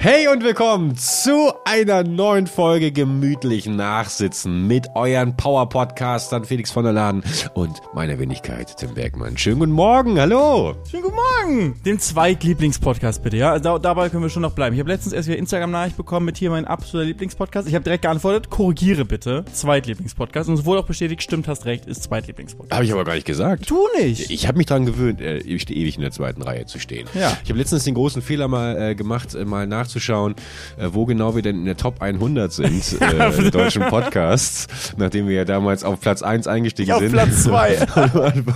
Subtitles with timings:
[0.00, 6.92] Hey und willkommen zu einer neuen Folge gemütlich nachsitzen mit euren Power-Podcastern Felix von der
[6.92, 7.24] Laden
[7.54, 9.36] und meiner Wenigkeit Tim Bergmann.
[9.36, 10.76] Schönen guten Morgen, hallo.
[10.88, 11.82] Schönen guten Morgen.
[11.84, 13.58] Den Zweitlieblingspodcast bitte, ja.
[13.58, 14.72] Da, dabei können wir schon noch bleiben.
[14.72, 17.66] Ich habe letztens erst wieder Instagram-Nachricht bekommen mit hier mein absoluter Lieblingspodcast.
[17.66, 19.46] Ich habe direkt geantwortet, korrigiere bitte.
[19.52, 20.48] Zweitlieblingspodcast.
[20.48, 22.72] Und es wurde auch bestätigt, stimmt, hast recht, ist Zweitlieblingspodcast.
[22.72, 23.68] Habe ich aber gar nicht gesagt.
[23.68, 24.30] Du nicht.
[24.30, 27.08] Ich habe mich dran gewöhnt, äh, ewig in der zweiten Reihe zu stehen.
[27.14, 27.36] Ja.
[27.42, 30.34] Ich habe letztens den großen Fehler mal äh, gemacht, äh, mal nachzuschauen,
[30.78, 32.68] äh, wo genau wir denn in der Top 100 sind
[33.00, 37.12] äh, in deutschen Podcasts, nachdem wir ja damals auf Platz 1 eingestiegen Auf sind.
[37.12, 37.78] Platz zwei.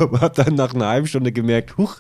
[0.01, 1.97] und hab dann nach einer halben Stunde gemerkt, huch,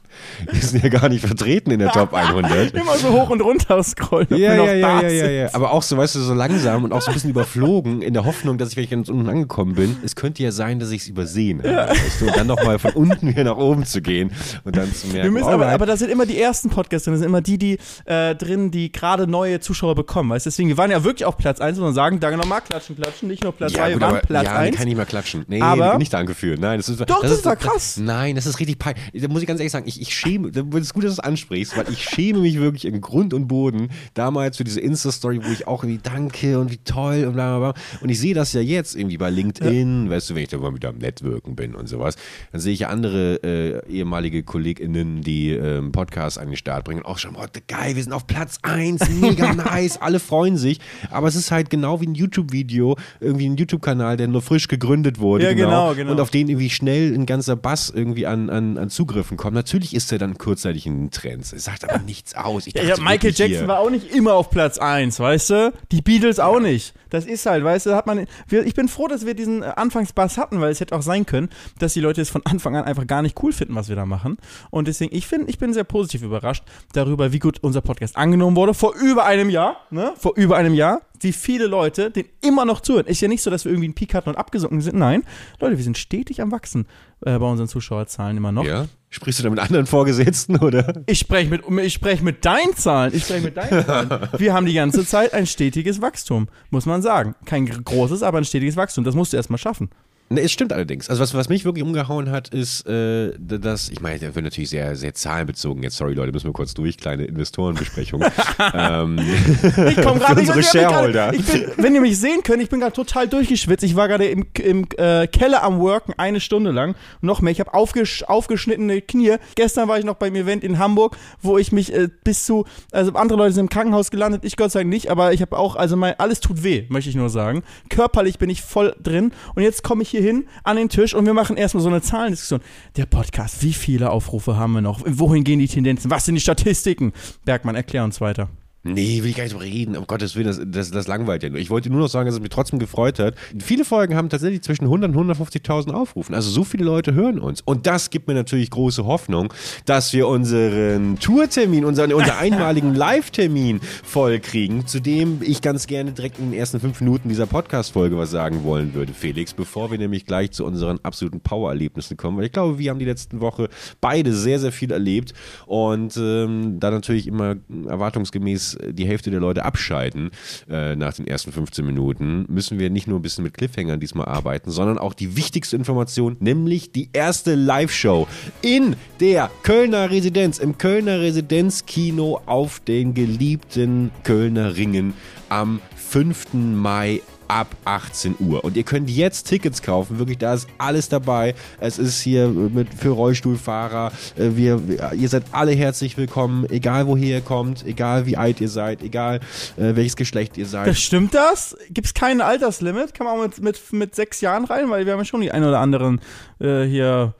[0.50, 2.72] wir sind ja gar nicht vertreten in der Top 100.
[2.74, 5.48] Immer so hoch und runter scrollen, Ja, ja, ja, da ja, ja, ja.
[5.52, 8.24] Aber auch so, weißt du, so langsam und auch so ein bisschen überflogen, in der
[8.24, 11.02] Hoffnung, dass ich, wenn ich ganz unten angekommen bin, es könnte ja sein, dass ich
[11.02, 11.90] es übersehen habe.
[11.90, 12.26] Weißt du?
[12.26, 14.32] Und dann nochmal von unten wieder nach oben zu gehen
[14.64, 17.14] und dann zu merken, Wir müssen aber, aber da sind immer die ersten Podcasts drin,
[17.14, 20.30] das sind immer die, die äh, drin, die gerade neue Zuschauer bekommen.
[20.30, 22.96] Weißt du, deswegen, wir waren ja wirklich auf Platz 1 und sagen, danke nochmal, klatschen,
[22.96, 24.76] klatschen, nicht nur Platz 2, wir gut, waren aber, Platz ja, 1.
[24.76, 25.44] kann ich mal klatschen.
[25.48, 26.56] Nee, Aber- nicht danke für.
[26.58, 27.96] Nein, das ist Doch, das war krass.
[27.96, 29.02] Nein, das ist richtig peinlich.
[29.14, 31.26] Da muss ich ganz ehrlich sagen, ich, ich schäme, das ist gut, dass du es
[31.26, 35.50] ansprichst, weil ich schäme mich wirklich im Grund und Boden damals für diese Insta-Story, wo
[35.52, 37.82] ich auch irgendwie danke und wie toll und bla bla bla.
[38.00, 40.74] Und ich sehe das ja jetzt irgendwie bei LinkedIn, weißt du, wenn ich da mal
[40.74, 42.16] wieder am Networken bin und sowas,
[42.52, 47.02] dann sehe ich ja andere äh, ehemalige KollegInnen, die ähm, Podcasts an den Start bringen
[47.02, 50.80] auch schon, oh, geil, wir sind auf Platz 1, mega nice, alle freuen sich.
[51.10, 55.18] Aber es ist halt genau wie ein YouTube-Video, irgendwie ein YouTube-Kanal, der nur frisch gegründet
[55.18, 55.44] wurde.
[55.44, 56.12] Ja, genau, genau.
[56.12, 59.54] Und auf den irgendwie schnell ein ganzer Bass irgendwie an, an, an Zugriffen kommt.
[59.54, 61.52] Natürlich ist er dann kurzzeitig in den Trends.
[61.52, 62.66] Es sagt aber nichts aus.
[62.66, 65.72] Ich dachte ja, Michael Jackson hier- war auch nicht immer auf Platz 1, weißt du?
[65.90, 66.94] Die Beatles auch nicht.
[67.10, 68.26] Das ist halt, weißt du, hat man.
[68.50, 71.50] Ich bin froh, dass wir diesen äh, Anfangsbass hatten, weil es hätte auch sein können,
[71.78, 74.06] dass die Leute es von Anfang an einfach gar nicht cool finden, was wir da
[74.06, 74.38] machen.
[74.70, 78.56] Und deswegen, ich finde, ich bin sehr positiv überrascht darüber, wie gut unser Podcast angenommen
[78.56, 78.72] wurde.
[78.72, 80.12] Vor über einem Jahr, ne?
[80.18, 81.02] Vor über einem Jahr.
[81.20, 83.06] Wie viele Leute den immer noch zuhören.
[83.06, 84.98] Ist ja nicht so, dass wir irgendwie einen Peak hatten und abgesunken sind.
[84.98, 85.22] Nein,
[85.60, 86.86] Leute, wir sind stetig am Wachsen
[87.24, 88.64] äh, bei unseren Zuschauerzahlen immer noch.
[88.64, 88.86] Ja?
[89.08, 91.02] Sprichst du da mit anderen Vorgesetzten, oder?
[91.06, 93.14] Ich spreche mit, ich sprech mit deinen Zahlen.
[93.14, 94.28] Ich spreche mit deinen Zahlen.
[94.38, 97.34] Wir haben die ganze Zeit ein stetiges Wachstum, muss man sagen.
[97.44, 99.04] Kein gr- großes, aber ein stetiges Wachstum.
[99.04, 99.90] Das musst du erstmal schaffen.
[100.32, 101.10] Ne, es stimmt allerdings.
[101.10, 104.70] Also was, was mich wirklich umgehauen hat, ist, äh, dass, ich meine, der wird natürlich
[104.70, 105.82] sehr, sehr zahlenbezogen.
[105.82, 108.24] Jetzt, sorry Leute, müssen wir kurz durch, kleine Investorenbesprechung.
[108.74, 111.34] ähm, Ich komme gerade unsere Shareholder.
[111.34, 113.84] Ich bin, wenn ihr mich sehen könnt, ich bin gerade total durchgeschwitzt.
[113.84, 116.94] Ich war gerade im, im äh, Keller am Worken eine Stunde lang.
[117.20, 117.52] Noch mehr.
[117.52, 119.36] Ich habe aufgesch aufgeschnittene Knie.
[119.54, 123.12] Gestern war ich noch beim Event in Hamburg, wo ich mich äh, bis zu, also
[123.12, 125.76] andere Leute sind im Krankenhaus gelandet, ich Gott sei Dank nicht, aber ich habe auch,
[125.76, 127.62] also mein, alles tut weh, möchte ich nur sagen.
[127.90, 131.26] Körperlich bin ich voll drin und jetzt komme ich hier hin an den Tisch und
[131.26, 132.60] wir machen erstmal so eine Zahlendiskussion.
[132.96, 135.00] Der Podcast, wie viele Aufrufe haben wir noch?
[135.04, 136.10] Wohin gehen die Tendenzen?
[136.10, 137.12] Was sind die Statistiken?
[137.44, 138.48] Bergmann, erklär uns weiter.
[138.84, 139.96] Nee, will ich gar nicht drüber reden.
[139.96, 141.60] Um Gottes Willen, das, das, das langweilt ja nur.
[141.60, 143.36] Ich wollte nur noch sagen, dass es mich trotzdem gefreut hat.
[143.60, 146.34] Viele Folgen haben tatsächlich zwischen 100 und 150.000 Aufrufen.
[146.34, 147.60] Also so viele Leute hören uns.
[147.60, 149.54] Und das gibt mir natürlich große Hoffnung,
[149.84, 156.10] dass wir unseren Tourtermin, unseren, unseren einmaligen Live-Termin voll kriegen, zu dem ich ganz gerne
[156.10, 159.98] direkt in den ersten fünf Minuten dieser Podcast-Folge was sagen wollen würde, Felix, bevor wir
[159.98, 162.36] nämlich gleich zu unseren absoluten Power-Erlebnissen kommen.
[162.36, 163.68] Weil ich glaube, wir haben die letzten Woche
[164.00, 165.34] beide sehr, sehr viel erlebt
[165.66, 167.56] und ähm, da natürlich immer
[167.86, 170.30] erwartungsgemäß die Hälfte der Leute abschalten
[170.68, 174.26] äh, nach den ersten 15 Minuten, müssen wir nicht nur ein bisschen mit Cliffhangern diesmal
[174.26, 178.26] arbeiten, sondern auch die wichtigste Information, nämlich die erste Live-Show
[178.60, 185.14] in der Kölner Residenz, im Kölner Residenzkino auf den geliebten Kölner Ringen
[185.48, 186.54] am 5.
[186.54, 187.20] Mai
[187.52, 188.64] ab 18 Uhr.
[188.64, 190.18] Und ihr könnt jetzt Tickets kaufen.
[190.18, 191.54] Wirklich, da ist alles dabei.
[191.80, 194.10] Es ist hier mit für Rollstuhlfahrer.
[194.38, 194.80] Äh, Wir,
[195.14, 199.40] ihr seid alle herzlich willkommen, egal woher ihr kommt, egal wie alt ihr seid, egal
[199.76, 200.86] äh, welches Geschlecht ihr seid.
[200.86, 201.76] Das stimmt das?
[201.90, 203.12] Gibt es kein Alterslimit?
[203.12, 204.88] Kann man auch mit, mit, mit sechs Jahren rein?
[204.88, 206.22] Weil wir haben ja schon die ein oder anderen
[206.58, 207.34] äh, hier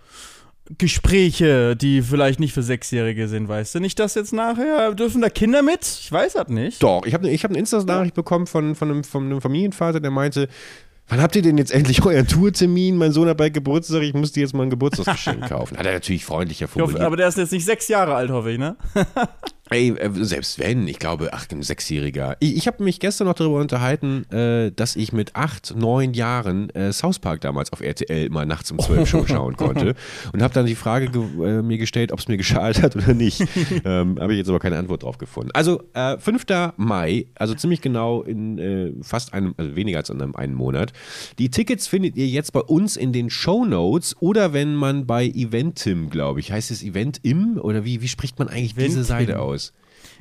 [0.78, 3.80] Gespräche, die vielleicht nicht für Sechsjährige sind, weißt du?
[3.80, 5.84] Nicht, dass jetzt nachher, dürfen da Kinder mit?
[5.84, 6.82] Ich weiß das nicht.
[6.82, 10.10] Doch, ich habe ich hab eine Insta-Nachricht bekommen von, von, einem, von einem Familienvater, der
[10.10, 10.48] meinte,
[11.08, 12.96] Wann habt ihr denn jetzt endlich euren Tourtermin?
[12.96, 15.76] Mein Sohn hat bald Geburtstag, ich muss dir jetzt mal ein Geburtstagsgeschenk kaufen.
[15.76, 17.02] Hat er natürlich freundlicher Ich hoffe, formuliert.
[17.02, 18.76] aber der ist jetzt nicht sechs Jahre alt, hoffe ich, ne?
[19.72, 22.36] Ey, äh, selbst wenn, ich glaube, ach, ein Sechsjähriger.
[22.40, 26.68] Ich, ich habe mich gestern noch darüber unterhalten, äh, dass ich mit acht, neun Jahren
[26.70, 29.94] äh, South Park damals auf RTL immer nachts um zwölf Show schauen konnte.
[30.32, 33.14] Und habe dann die Frage ge äh, mir gestellt, ob es mir geschadet hat oder
[33.14, 33.40] nicht.
[33.84, 35.50] ähm, habe ich jetzt aber keine Antwort drauf gefunden.
[35.54, 36.44] Also, äh, 5.
[36.76, 40.92] Mai, also ziemlich genau in äh, fast einem, also weniger als in einem einen Monat.
[41.38, 45.26] Die Tickets findet ihr jetzt bei uns in den Show Notes oder wenn man bei
[45.26, 49.04] Eventim, glaube ich, heißt es Eventim oder wie, wie spricht man eigentlich diese Eventim.
[49.04, 49.61] Seite aus?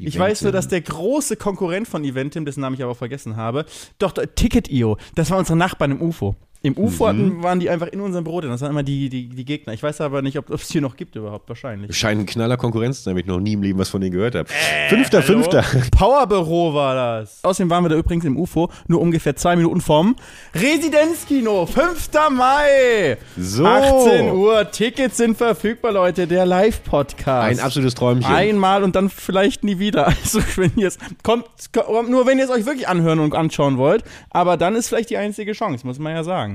[0.06, 0.14] Groß.
[0.14, 3.66] Ich weiß nur, dass der große Konkurrent von Eventim, dessen Namen ich aber vergessen habe,
[4.00, 6.36] doch, Ticket.io, das war unsere Nachbarn im UFO.
[6.64, 8.52] Im UFO hatten, waren die einfach in unserem Büro drin.
[8.52, 9.74] Das waren immer die, die, die Gegner.
[9.74, 11.98] Ich weiß aber nicht, ob es hier noch gibt überhaupt, wahrscheinlich.
[11.98, 14.36] Scheint ein knaller Konkurrenz, da habe ich noch nie im Leben was von denen gehört
[14.36, 14.48] habe.
[14.90, 15.64] Fünfter, fünfter.
[15.92, 17.44] Powerbüro war das.
[17.44, 20.16] Außerdem waren wir da übrigens im UFO, nur ungefähr zwei Minuten vom
[20.54, 22.10] Residenzkino, 5.
[22.32, 23.18] Mai.
[23.38, 23.66] So.
[23.66, 27.60] 18 Uhr, Tickets sind verfügbar, Leute, der Live-Podcast.
[27.60, 28.32] Ein absolutes Träumchen.
[28.32, 30.14] Einmal und dann vielleicht nie wieder.
[30.22, 33.78] Also wenn ihr es kommt, kommt, nur wenn ihr es euch wirklich anhören und anschauen
[33.78, 34.04] wollt.
[34.30, 36.51] Aber dann ist vielleicht die einzige Chance, muss man ja sagen.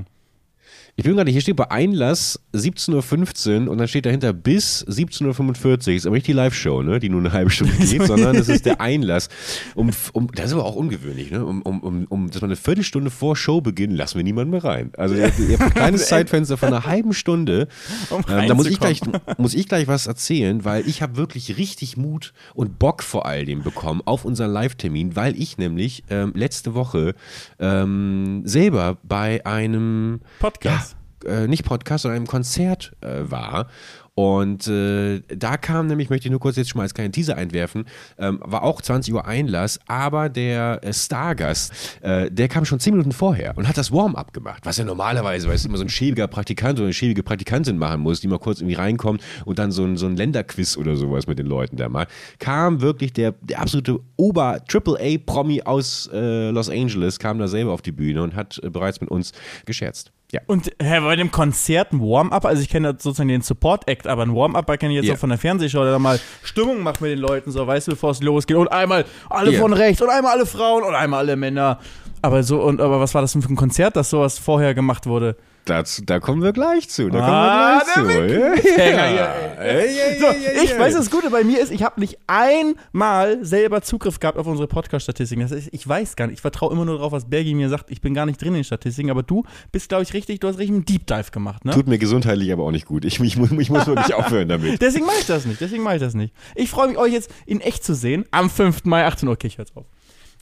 [0.98, 5.88] Ich bin gerade, hier steht bei Einlass 17.15 Uhr und dann steht dahinter bis 17.45
[5.88, 5.94] Uhr.
[5.94, 8.64] Ist aber nicht die Live-Show, ne, die nur eine halbe Stunde geht, sondern das ist
[8.64, 9.28] der Einlass.
[9.74, 11.44] Um, um, das ist aber auch ungewöhnlich, ne?
[11.44, 14.90] Um, um, um, um dass man eine Viertelstunde vor Showbeginn lassen wir niemanden mehr rein.
[14.96, 17.68] Also ihr, ihr habt ein kleines Zeitfenster von einer halben Stunde.
[18.08, 19.02] Um Ähm, da muss ich, gleich,
[19.36, 23.44] muss ich gleich was erzählen, weil ich habe wirklich richtig Mut und Bock vor all
[23.44, 27.14] dem bekommen auf unseren Live-Termin, weil ich nämlich ähm, letzte Woche
[27.58, 30.84] ähm, selber bei einem Podcast.
[30.84, 30.85] Ja,
[31.26, 33.68] äh, nicht Podcast, sondern einem Konzert äh, war.
[34.16, 37.36] Und äh, da kam nämlich, möchte ich nur kurz jetzt schon mal als kleinen Teaser
[37.36, 37.84] einwerfen,
[38.16, 42.94] ähm, war auch 20 Uhr Einlass, aber der äh, Stargast, äh, der kam schon 10
[42.94, 45.90] Minuten vorher und hat das Warm-up gemacht, was ja normalerweise, weil es immer so ein
[45.90, 49.70] schäbiger Praktikant oder eine schäbige Praktikantin machen muss, die mal kurz irgendwie reinkommt und dann
[49.70, 52.06] so ein, so ein Länderquiz oder sowas mit den Leuten da mal,
[52.38, 57.92] kam wirklich der, der absolute Ober-Triple-A-Promi aus äh, Los Angeles, kam da selber auf die
[57.92, 59.32] Bühne und hat äh, bereits mit uns
[59.66, 60.10] gescherzt.
[60.32, 60.40] Ja.
[60.46, 64.34] Und hä, bei dem Konzert ein Warm-up, also ich kenne sozusagen den Support-Act, aber ein
[64.34, 65.14] Warm-up kenne ich jetzt Ja.
[65.14, 67.92] auch von der Fernsehshow, der da mal Stimmung macht mit den Leuten, so, weißt du,
[67.92, 68.56] bevor es losgeht.
[68.56, 69.60] Und einmal alle Ja.
[69.60, 71.78] von rechts und einmal alle Frauen und einmal alle Männer.
[72.22, 75.06] Aber so, und aber was war das denn für ein Konzert, dass sowas vorher gemacht
[75.06, 75.36] wurde?
[75.66, 77.10] Das, da kommen wir gleich zu.
[77.10, 78.68] Da Ah, kommen wir der gleich zu.
[78.78, 78.86] Ja.
[78.86, 83.82] Ja, ja, So, ich weiß, das Gute bei mir ist, ich habe nicht einmal selber
[83.82, 85.42] Zugriff gehabt auf unsere Podcast-Statistiken.
[85.42, 86.34] Das ist, ich weiß gar nicht.
[86.36, 87.90] Ich vertraue immer nur darauf, was Bergi mir sagt.
[87.90, 89.10] Ich bin gar nicht drin in den Statistiken.
[89.10, 90.40] Aber du bist, glaube ich, richtig.
[90.40, 91.72] Du hast richtig einen Deep Dive gemacht, ne?
[91.72, 93.04] Tut mir gesundheitlich aber auch nicht gut.
[93.04, 94.80] Ich, ich, muss- ich muss wirklich aufhören damit.
[94.80, 95.60] Deswegen mache ich das nicht.
[95.60, 96.32] Deswegen mache ich das nicht.
[96.54, 98.24] Ich freue mich, euch jetzt in echt zu sehen.
[98.30, 98.84] Am 5.
[98.84, 99.32] Mai, 18 Uhr.
[99.34, 99.84] Okay, ich hör's auf.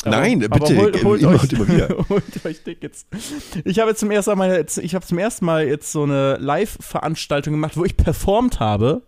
[0.04, 1.88] Nein, bitte, holt, holt, immer euch, immer wieder.
[2.08, 3.06] holt euch Tickets.
[3.64, 7.52] Ich habe zum ersten Mal, meine, ich habe zum ersten Mal jetzt so eine Live-Veranstaltung
[7.54, 9.02] gemacht, wo ich performt habe.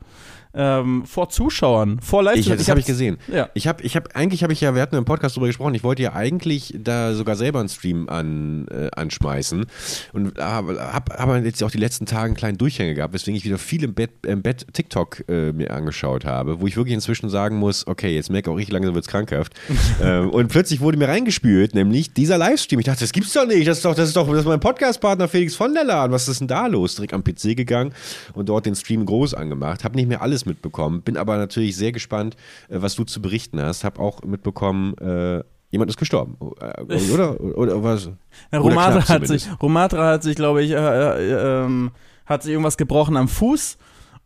[0.59, 3.19] Ähm, vor Zuschauern, vor live Ich, das habe ich gesehen.
[3.31, 3.51] Ja.
[3.53, 5.85] Ich habe, ich habe, eigentlich habe ich ja, wir hatten im Podcast drüber gesprochen, ich
[5.85, 9.67] wollte ja eigentlich da sogar selber einen Stream an, äh, anschmeißen
[10.15, 13.45] und habe hab, hab jetzt auch die letzten Tage einen kleinen Durchhänger gehabt, weswegen ich
[13.45, 17.29] wieder viel im Bett, im Bett TikTok äh, mir angeschaut habe, wo ich wirklich inzwischen
[17.29, 19.53] sagen muss, okay, jetzt merke auch ich, langsam wird's krankhaft.
[20.03, 22.81] ähm, und plötzlich wurde mir reingespült, nämlich dieser Livestream.
[22.81, 24.61] Ich dachte, das gibt's doch nicht, das ist doch, das ist doch, das ist mein
[24.61, 26.13] Podcastpartner Felix von der Lahn.
[26.13, 26.95] Was ist denn da los?
[26.95, 27.93] Direkt am PC gegangen
[28.33, 29.85] und dort den Stream groß angemacht.
[29.85, 32.37] Habe nicht mehr alles mitbekommen, bin aber natürlich sehr gespannt,
[32.69, 33.85] äh, was du zu berichten hast.
[33.85, 36.83] Habe auch mitbekommen, äh, jemand ist gestorben, äh,
[37.13, 37.41] oder?
[37.41, 38.11] Oder, oder was?
[38.53, 39.49] Romatra hat sich.
[39.61, 41.91] Romatra hat sich, glaube ich, äh, äh, ähm,
[42.25, 43.79] hat sich irgendwas gebrochen am Fuß.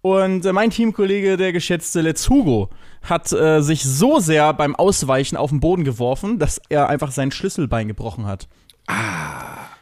[0.03, 2.71] Und äh, mein Teamkollege, der geschätzte Let's Hugo,
[3.03, 7.31] hat äh, sich so sehr beim Ausweichen auf den Boden geworfen, dass er einfach sein
[7.31, 8.49] Schlüsselbein gebrochen hat.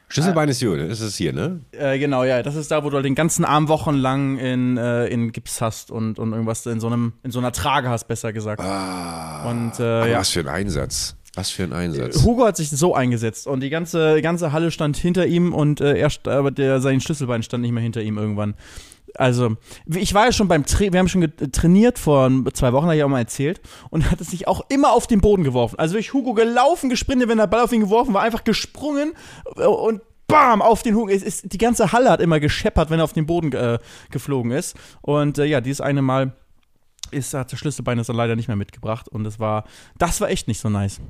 [0.08, 1.60] Schlüsselbein ist hier, ist es hier, ne?
[1.72, 5.06] Äh, genau, ja, das ist da, wo du halt den ganzen Arm wochenlang in, äh,
[5.06, 8.32] in Gips hast und, und irgendwas in so einem, in so einer Trage hast, besser
[8.32, 8.60] gesagt.
[8.60, 10.18] und äh, ja.
[10.18, 11.14] was für ein Einsatz.
[11.34, 12.24] Was für ein Einsatz.
[12.24, 15.96] Hugo hat sich so eingesetzt und die ganze, ganze Halle stand hinter ihm und äh,
[15.96, 18.54] er, aber der, sein Schlüsselbein stand nicht mehr hinter ihm irgendwann.
[19.14, 22.96] Also, ich war ja schon beim Tra wir haben schon trainiert vor zwei Wochen, habe
[22.96, 23.60] ich auch mal erzählt,
[23.90, 25.78] und hat es sich auch immer auf den Boden geworfen.
[25.78, 29.12] Also wirklich Hugo gelaufen, gesprintet, wenn der Ball auf ihn geworfen war, einfach gesprungen
[29.56, 31.10] äh, und bam, auf den Hugo.
[31.10, 33.78] Es ist, die ganze Halle hat immer gescheppert, wenn er auf den Boden äh,
[34.10, 34.76] geflogen ist.
[35.00, 36.32] Und äh, ja, dieses eine Mal
[37.10, 39.64] ist, hat das Schlüsselbein das leider nicht mehr mitgebracht und das war,
[39.96, 41.00] das war echt nicht so nice.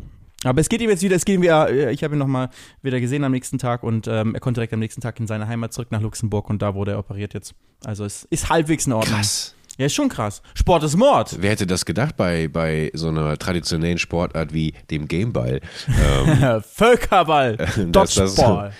[0.44, 2.50] Aber es geht ihm jetzt wieder, es geht ihm wieder, äh, ich habe ihn nochmal
[2.82, 5.48] wieder gesehen am nächsten Tag und ähm, er konnte direkt am nächsten Tag in seine
[5.48, 7.54] Heimat zurück nach Luxemburg und da wurde er operiert jetzt.
[7.84, 9.16] Also es ist halbwegs in Ordnung.
[9.16, 9.54] Krass.
[9.78, 10.42] Ja, ist schon krass.
[10.54, 11.36] Sport ist Mord.
[11.40, 15.60] Wer hätte das gedacht bei, bei so einer traditionellen Sportart wie dem Gameball?
[15.88, 18.72] Ähm, Völkerball, Dodgeball.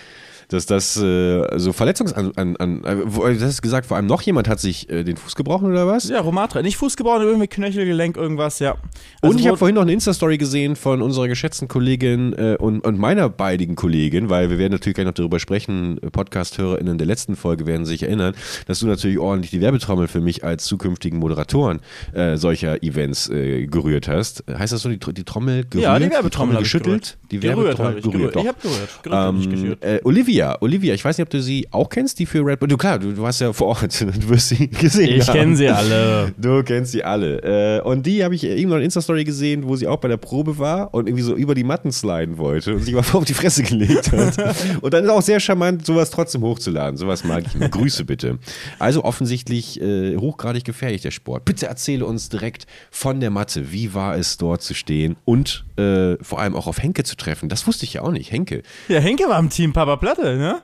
[0.49, 2.13] Dass das äh, so Verletzungs...
[2.13, 5.05] An, an, an, äh, wo- das hast gesagt, vor allem noch jemand hat sich äh,
[5.05, 6.09] den Fuß gebrochen oder was?
[6.09, 6.63] Ja, Romatra.
[6.63, 8.77] Nicht Fuß gebrochen, irgendwie Knöchel, Gelenk, irgendwas, ja.
[9.21, 12.81] Also und ich habe vorhin noch eine Insta-Story gesehen von unserer geschätzten Kollegin äh, und,
[12.81, 17.07] und meiner beiden Kollegin, weil wir werden natürlich gleich noch darüber sprechen, äh, Podcast-HörerInnen der
[17.07, 18.35] letzten Folge werden sich erinnern,
[18.67, 21.81] dass du natürlich ordentlich die Werbetrommel für mich als zukünftigen Moderatoren
[22.15, 24.45] äh, solcher Events äh, gerührt hast.
[24.51, 25.85] Heißt das so, die, die Trommel gerührt?
[25.85, 27.19] Ja, die Werbetrommel hab ich geschüttelt?
[27.31, 28.11] Die gerührt Werbetrommel habe ich.
[28.11, 28.37] Gerührt.
[28.37, 29.03] Ich habe gerührt.
[29.03, 30.57] gerührt Ähm, äh, Olivia Olivia.
[30.61, 32.69] Olivia, ich weiß nicht, ob du sie auch kennst, die für Red Bull.
[32.69, 35.69] Du klar, du, du warst ja vor Ort, du wirst sie gesehen Ich kenne sie
[35.69, 36.33] alle.
[36.37, 37.79] Du kennst sie alle.
[37.79, 40.59] Äh, und die habe ich irgendwann in Insta-Story gesehen, wo sie auch bei der Probe
[40.59, 43.35] war und irgendwie so über die Matten sliden wollte und sich mal vor auf die
[43.35, 44.37] Fresse gelegt hat.
[44.81, 46.97] und dann ist auch sehr charmant, sowas trotzdem hochzuladen.
[46.97, 47.69] Sowas mag ich immer.
[47.69, 48.39] Grüße bitte.
[48.79, 51.45] Also offensichtlich äh, hochgradig gefährlich der Sport.
[51.45, 53.73] Bitte erzähle uns direkt von der Matte.
[53.73, 57.49] Wie war es dort zu stehen und äh, vor allem auch auf Henke zu treffen?
[57.49, 58.33] Das wusste ich ja auch nicht.
[58.33, 58.63] Henke.
[58.89, 60.61] Ja, Henke war im Team Papa Platte, ne?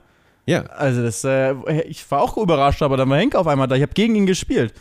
[0.47, 0.65] Ja.
[0.67, 3.77] Also das, äh, ich war auch überrascht, aber dann war Henke auf einmal da.
[3.77, 4.75] Ich habe gegen ihn gespielt.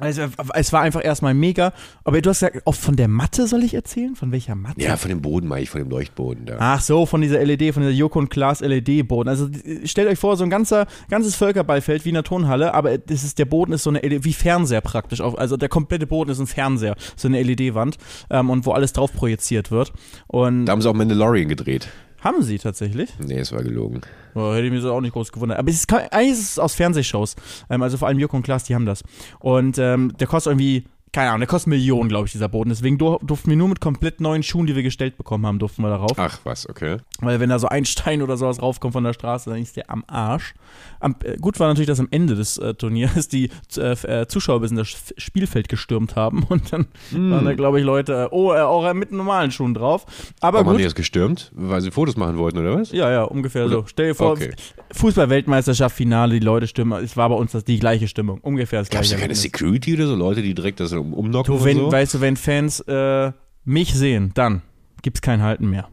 [0.00, 0.22] Also
[0.54, 1.72] es war einfach erstmal mega.
[2.04, 4.14] Aber du hast gesagt, auch von der Matte soll ich erzählen?
[4.14, 4.80] Von welcher Matte?
[4.80, 6.56] Ja, von dem Boden meine ich, von dem Leuchtboden da.
[6.60, 9.28] Ach so, von dieser LED, von dieser Joko und Klaas LED-Boden.
[9.28, 9.48] Also
[9.84, 13.38] stellt euch vor, so ein ganzer, ganzes Völkerballfeld wie in einer Turnhalle, aber das ist,
[13.38, 15.20] der Boden ist so eine LED, wie Fernseher praktisch.
[15.20, 17.98] Also der komplette Boden ist ein Fernseher, so eine LED-Wand
[18.30, 19.92] ähm, und wo alles drauf projiziert wird.
[20.28, 21.88] Und Da haben sie auch Mandalorian gedreht.
[22.20, 23.10] Haben sie tatsächlich.
[23.18, 24.00] Nee, es war gelogen.
[24.34, 25.58] Oh, hätte ich mir so auch nicht groß gewundert.
[25.58, 27.36] Aber es ist, eigentlich ist es aus Fernsehshows.
[27.70, 29.02] Ähm, also vor allem Joko und Klaas, die haben das.
[29.38, 32.70] Und ähm, der kostet irgendwie, keine Ahnung, der kostet Millionen, glaube ich, dieser Boden.
[32.70, 35.82] Deswegen dur durften wir nur mit komplett neuen Schuhen, die wir gestellt bekommen haben, durften
[35.82, 36.12] wir darauf.
[36.18, 36.98] Ach, was, okay.
[37.20, 39.90] Weil wenn da so ein Stein oder sowas raufkommt von der Straße, dann ist der
[39.90, 40.54] am Arsch.
[41.00, 44.60] Am, äh, gut war natürlich, dass am Ende des äh, Turniers die äh, äh, Zuschauer
[44.60, 48.52] bis in das Spielfeld gestürmt haben und dann waren da, glaube ich, Leute, äh, oh,
[48.52, 50.04] äh, auch äh, mit normalen Schuhen drauf.
[50.40, 50.86] Aber Warum haben die gut.
[50.88, 51.50] das gestürmt?
[51.54, 52.92] Weil sie Fotos machen wollten, oder was?
[52.92, 53.84] Ja, ja, ungefähr so.
[53.86, 54.52] Stell dir vor, Okay.
[54.92, 58.38] Fußball-Weltmeisterschaft, Finale, die Leute stimmen, es war bei uns das, die gleiche Stimmung.
[58.40, 59.20] Ungefähr das Gab es gleiche.
[59.22, 59.34] da keine.
[59.34, 60.14] Security oder so?
[60.16, 61.92] Leute, die direkt das um- umnocken Du, wenn, und so?
[61.92, 63.32] weißt du, wenn Fans äh,
[63.64, 64.62] mich sehen, dann
[65.02, 65.88] gibt's kein Halten mehr.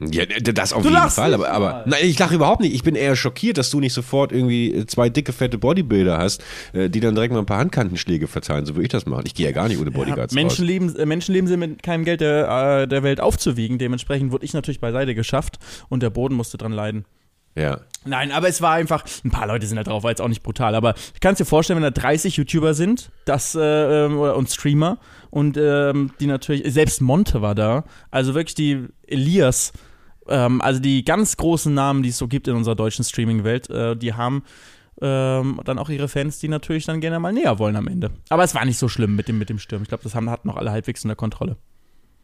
[0.00, 1.34] Ja, das auf Du jeden Fall.
[1.34, 2.72] Aber, aber nein, ich lache überhaupt nicht.
[2.72, 6.40] Ich bin eher schockiert, dass du nicht sofort irgendwie äh, zwei dicke, fette Bodybuilder hast,
[6.72, 8.64] äh, die dann direkt mal ein paar Handkantenschläge verteilen.
[8.64, 9.24] So würde ich das machen.
[9.26, 10.40] Ich gehe ja gar nicht ohne Bodyguards Ja.
[10.40, 13.78] Menschenleben, äh, Menschenleben sind mit keinem Geld der, äh, der Welt aufzuwiegen.
[13.78, 15.58] Dementsprechend wurde ich natürlich beiseite geschafft
[15.88, 17.04] und der Boden musste dran leiden.
[17.56, 17.80] Ja.
[18.08, 20.42] Nein, aber es war einfach, ein paar Leute sind da drauf, war jetzt auch nicht
[20.42, 24.18] brutal, aber ich kann es dir vorstellen, wenn da 30 YouTuber sind, das äh, ähm,
[24.18, 24.98] und Streamer
[25.30, 29.72] und ähm, die natürlich, selbst Monte war da, also wirklich die Elias,
[30.28, 33.96] ähm, also die ganz großen Namen, die es so gibt in unserer deutschen Streaming-Welt, äh,
[33.96, 34.42] die haben
[35.00, 38.10] ähm, dann auch ihre Fans, die natürlich dann gerne mal näher wollen am Ende.
[38.30, 39.82] Aber es war nicht so schlimm mit dem, mit dem Sturm.
[39.82, 41.56] Ich glaube, das haben, hatten noch alle halbwegs in der Kontrolle.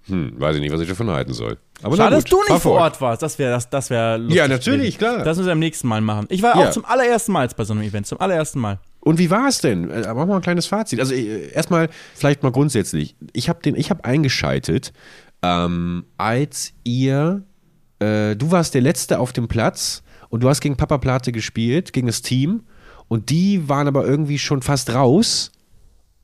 [0.06, 1.56] Hm, weiß ich nicht, was ich davon halten soll.
[1.82, 2.72] Aber Schade, dass du fahr nicht vor.
[2.80, 3.22] Ort warst.
[3.22, 5.24] Das wäre das, das wär lustig Ja, natürlich, klar.
[5.24, 6.26] Das müssen wir am nächsten Mal machen.
[6.28, 6.68] Ich war Ja.
[6.68, 8.06] auch zum allerersten Mal bei so einem Event.
[8.06, 8.78] Zum allerersten Mal.
[9.00, 9.90] Und wie war es denn?
[9.90, 11.00] Äh, Machen wir mal ein kleines Fazit.
[11.00, 13.16] Also äh, erstmal vielleicht mal grundsätzlich.
[13.32, 14.92] Ich habe den, ich habe eingeschaltet,
[15.42, 17.42] ähm, als ihr,
[17.98, 21.92] äh, du warst der Letzte auf dem Platz und du hast gegen Papa Plate gespielt,
[21.92, 22.62] gegen das Team
[23.08, 25.50] und die waren aber irgendwie schon fast raus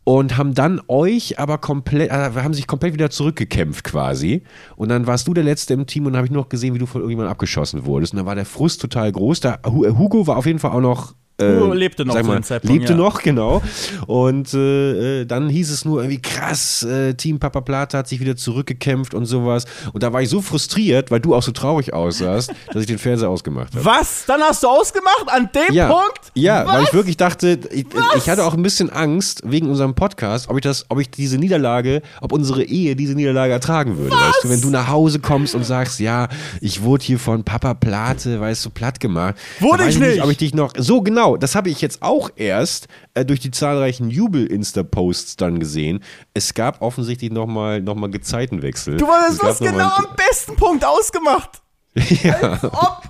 [0.05, 4.43] und haben dann euch aber komplett, äh, haben sich komplett wieder zurückgekämpft quasi.
[4.77, 6.87] Und dann warst du der Letzte im Team und habe ich noch gesehen, wie du
[6.87, 8.13] von irgendjemandem abgeschossen wurdest.
[8.13, 9.41] Und dann war der Frust total groß.
[9.41, 11.15] Da, Hu- Hugo war auf jeden Fall auch noch.
[11.41, 12.99] Äh, lebte noch mal, Zeitpunkt, Lebte ja.
[12.99, 13.63] noch, genau.
[14.07, 18.21] Und äh, äh, dann hieß es nur irgendwie krass, äh, Team Papa Plata hat sich
[18.21, 19.65] wieder zurückgekämpft und sowas.
[19.93, 22.99] Und da war ich so frustriert, weil du auch so traurig aussahst, dass ich den
[22.99, 23.85] Fernseher ausgemacht habe.
[23.85, 24.25] Was?
[24.27, 26.33] Dann hast du ausgemacht an dem Ja, Punkt?
[26.35, 26.75] ja Was?
[26.75, 30.57] weil ich wirklich dachte, ich, ich hatte auch ein bisschen Angst wegen unserem Podcast, ob
[30.57, 34.15] ich das, ob ich diese Niederlage, ob unsere Ehe diese Niederlage ertragen würde.
[34.15, 36.29] Weißt du, wenn du nach Hause kommst und sagst, ja,
[36.61, 39.35] ich wurde hier von Papa Plate, weißt du, platt gemacht.
[39.61, 40.23] Wurde ich nicht.
[40.23, 43.51] Ob ich dich noch, so genau, das habe ich jetzt auch erst äh, durch die
[43.51, 46.03] zahlreichen Jubel-Insta-Posts dann gesehen.
[46.35, 48.97] Es gab offensichtlich nochmal noch mal Gezeitenwechsel.
[48.97, 51.63] Du hast das genau am besten Punkt ausgemacht.
[51.95, 52.59] ja.
[52.63, 53.03] Ob,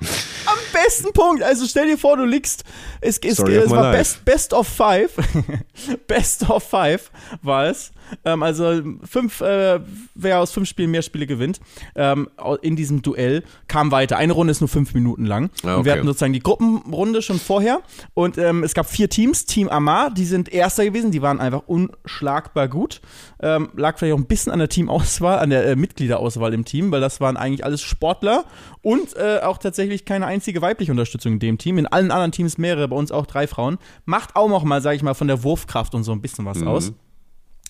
[0.46, 1.42] am besten Punkt.
[1.42, 2.64] Also stell dir vor, du liegst.
[3.00, 5.12] Es, es, of es war best, best of five.
[6.06, 7.10] best of five
[7.42, 7.92] war es.
[8.24, 9.80] Ähm, also fünf, äh,
[10.14, 11.60] wer aus fünf Spielen mehr Spiele gewinnt,
[11.94, 12.28] ähm,
[12.62, 14.16] in diesem Duell kam weiter.
[14.16, 15.50] Eine Runde ist nur fünf Minuten lang.
[15.62, 15.98] Ah, Und wir okay.
[15.98, 17.80] hatten sozusagen die Gruppenrunde schon vorher.
[18.14, 19.46] Und ähm, es gab vier Teams.
[19.46, 21.10] Team Amar, die sind Erster gewesen.
[21.10, 23.00] Die waren einfach unschlagbar gut.
[23.42, 26.90] Ähm, lag vielleicht auch ein bisschen an der Teamauswahl, an der äh, Mitgliederauswahl im Team,
[26.90, 28.44] weil das waren eigentlich alles Sportler
[28.82, 31.78] und äh, auch tatsächlich keine einzige weibliche Unterstützung in dem Team.
[31.78, 33.78] In allen anderen Teams mehrere, bei uns auch drei Frauen.
[34.04, 36.62] Macht auch noch mal, sage ich mal, von der Wurfkraft und so ein bisschen was
[36.62, 36.92] aus.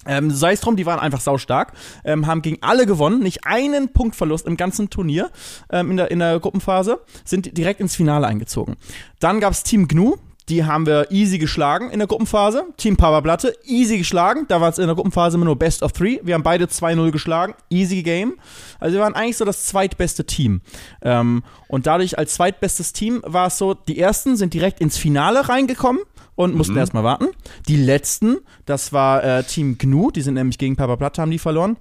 [0.06, 1.72] Ähm, sei es drum, die waren einfach saustark,
[2.04, 5.30] ähm, haben gegen alle gewonnen, nicht einen Punktverlust im ganzen Turnier
[5.70, 8.76] ähm, in, der, in der Gruppenphase, sind direkt ins Finale eingezogen.
[9.18, 10.16] Dann gab's Team Gnu,
[10.50, 12.64] die haben wir easy geschlagen in der Gruppenphase.
[12.76, 14.46] Team Power Platte, easy geschlagen.
[14.48, 16.18] Da war es in der Gruppenphase immer nur Best of Three.
[16.24, 17.54] Wir haben beide 2-0 geschlagen.
[17.70, 18.34] Easy Game.
[18.80, 20.60] Also wir waren eigentlich so das zweitbeste Team.
[21.02, 25.48] Ähm, und dadurch als zweitbestes Team war es so, die ersten sind direkt ins Finale
[25.48, 26.02] reingekommen
[26.40, 27.28] und mussten erstmal warten.
[27.68, 31.38] Die letzten, das war äh, Team Gnu, die sind nämlich gegen Papa Platte, haben die
[31.38, 31.76] verloren.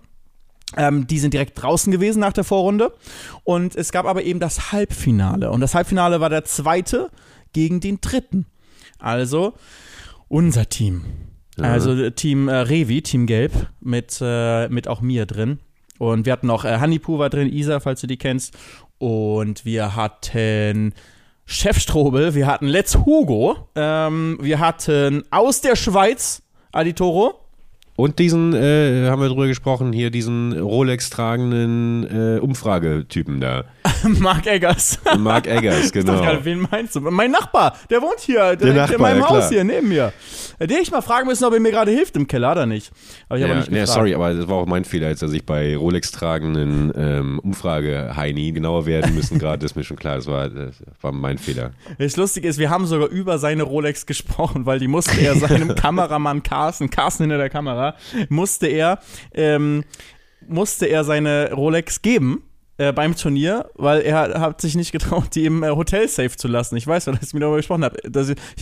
[0.75, 2.93] Ähm, die sind direkt draußen gewesen nach der Vorrunde.
[3.43, 5.49] Und es gab aber eben das Halbfinale.
[5.49, 7.09] Und das Halbfinale war der zweite
[7.53, 8.45] gegen den dritten.
[8.99, 9.53] Also
[10.27, 11.05] unser Team.
[11.57, 11.71] Ja.
[11.71, 15.59] Also Team äh, Revi, Team Gelb, mit, äh, mit auch mir drin.
[15.97, 18.57] Und wir hatten noch äh, Honeypoo war drin, Isa, falls du die kennst.
[18.97, 20.93] Und wir hatten
[21.51, 27.39] Chef Strobel, wir hatten Let's Hugo, ähm, wir hatten aus der Schweiz Aditoro.
[27.95, 33.65] Und diesen, äh, haben wir drüber gesprochen, hier diesen Rolex tragenden äh, Umfragetypen da.
[34.19, 34.99] Mark Eggers.
[35.17, 36.21] Mark Eggers, Ich genau.
[36.21, 37.01] gerade, wen meinst du?
[37.01, 40.13] Mein Nachbar, der wohnt hier, direkt Nachbar, in meinem ja, Haus hier neben mir.
[40.59, 42.65] Den hätte ich mal fragen müssen, ob er mir gerade hilft im Keller, hat er
[42.65, 42.91] nicht.
[43.27, 43.95] Aber ich Ja, nicht nee, gefragt.
[43.95, 48.51] sorry, aber das war auch mein Fehler, als er sich bei Rolex tragenden ähm, Umfrage-Heini
[48.51, 51.71] genauer werden müssen gerade, ist mir schon klar, das war, das war mein Fehler.
[51.97, 55.75] Das Lustige ist, wir haben sogar über seine Rolex gesprochen, weil die musste er seinem
[55.75, 57.95] Kameramann Carsten, Carsten hinter der Kamera,
[58.29, 58.99] musste er,
[59.33, 59.83] ähm,
[60.47, 62.43] musste er seine Rolex geben.
[62.79, 66.47] Äh, beim Turnier, weil er hat sich nicht getraut, die im äh, Hotel safe zu
[66.47, 66.77] lassen.
[66.77, 67.97] Ich weiß, weil ich mit darüber gesprochen habe.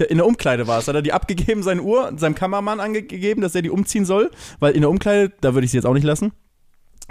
[0.09, 0.87] In der Umkleide war es.
[0.87, 4.31] Hat er die abgegeben, seine Uhr, seinem Kameramann angegeben, dass er die umziehen soll.
[4.59, 6.31] Weil in der Umkleide, da würde ich sie jetzt auch nicht lassen.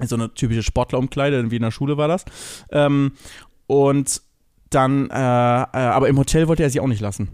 [0.05, 2.25] So eine typische Sportlerumkleide, wie in der Schule war das.
[2.73, 3.13] Ähm,
[3.69, 4.21] und
[4.71, 7.29] dann, äh, äh, aber im Hotel wollte er sie auch nicht lassen.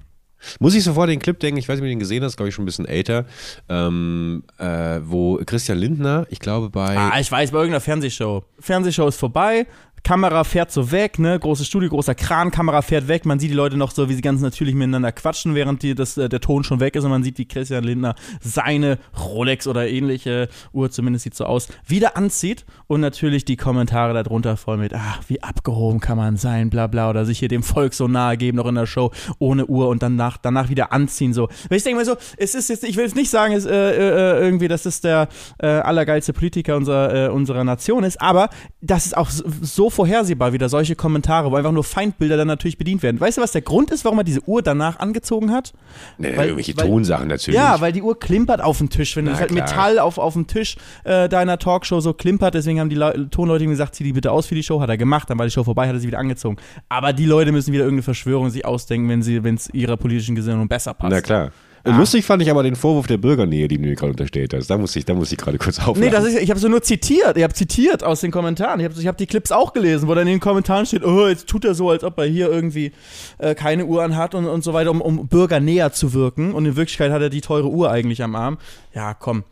[0.60, 2.48] Muss ich sofort den Clip denken, ich weiß nicht, ob du den gesehen hast, glaube
[2.48, 3.26] ich schon ein bisschen älter,
[3.68, 8.44] ähm, äh, wo Christian Lindner, ich glaube bei, Ah, ich weiß, bei irgendeiner Fernsehshow.
[8.58, 9.66] Fernsehshow ist vorbei,
[10.04, 13.54] Kamera fährt so weg, ne, großes Studio, großer Kran, Kamera fährt weg, man sieht die
[13.54, 16.64] Leute noch so, wie sie ganz natürlich miteinander quatschen, während die, das, äh, der Ton
[16.64, 17.04] schon weg ist.
[17.04, 21.68] Und man sieht, wie Christian Lindner seine Rolex oder ähnliche Uhr, zumindest sieht so aus,
[21.86, 22.64] wieder anzieht.
[22.88, 27.08] Und natürlich die Kommentare darunter voll mit, ach, wie abgehoben kann man sein, bla bla,
[27.08, 30.02] oder sich hier dem Volk so nahe geben, noch in der Show, ohne Uhr und
[30.02, 31.48] dann nach, danach wieder anziehen, so.
[31.68, 33.70] Weil ich denke mal so, es ist jetzt, ich will jetzt nicht sagen, es, äh,
[33.72, 35.28] äh, irgendwie, dass es der
[35.58, 40.68] äh, allergeilste Politiker unserer, äh, unserer Nation ist, aber das ist auch so vorhersehbar wieder,
[40.68, 43.20] solche Kommentare, wo einfach nur Feindbilder dann natürlich bedient werden.
[43.20, 45.72] Weißt du, was der Grund ist, warum er diese Uhr danach angezogen hat?
[46.18, 47.56] ne, weil- irgendwelche weil- Tonsachen natürlich.
[47.58, 49.14] Ja, weil die Uhr klimpert auf dem Tisch.
[49.16, 49.64] Wenn Na, das halt klar.
[49.68, 53.64] Metall auf, auf dem Tisch äh, deiner Talkshow so klimpert, deswegen haben die Leu Tonleute
[53.64, 54.80] ihm gesagt, zieh die bitte aus für die Show.
[54.80, 56.56] Hat er gemacht, dann war die Show vorbei, hat er sie wieder angezogen.
[56.88, 60.34] Aber die Leute müssen wieder irgendeine Verschwörung sich ausdenken, wenn sie, wenn es ihrer politischen
[60.34, 61.12] Gesinnung besser passt.
[61.12, 61.50] Na klar.
[61.84, 61.96] Ah.
[61.98, 64.68] Lustig fand ich aber den Vorwurf der Bürgernähe, die du mir gerade unterstellt hast.
[64.68, 66.00] Da muss ich, da muss ich gerade kurz auflachen.
[66.00, 67.36] Nee, das ist, ich habe so nur zitiert.
[67.36, 68.78] Ich habe zitiert aus den Kommentaren.
[68.80, 71.26] Ich habe ich hab die Clips auch gelesen, wo dann in den Kommentaren steht, oh,
[71.26, 72.92] jetzt tut er so, als ob er hier irgendwie
[73.38, 76.52] äh, keine Uhr anhat und, und so weiter, um, um Bürger näher zu wirken.
[76.52, 78.58] Und in Wirklichkeit hat er die teure Uhr eigentlich am Arm.
[78.94, 79.42] Ja, komm.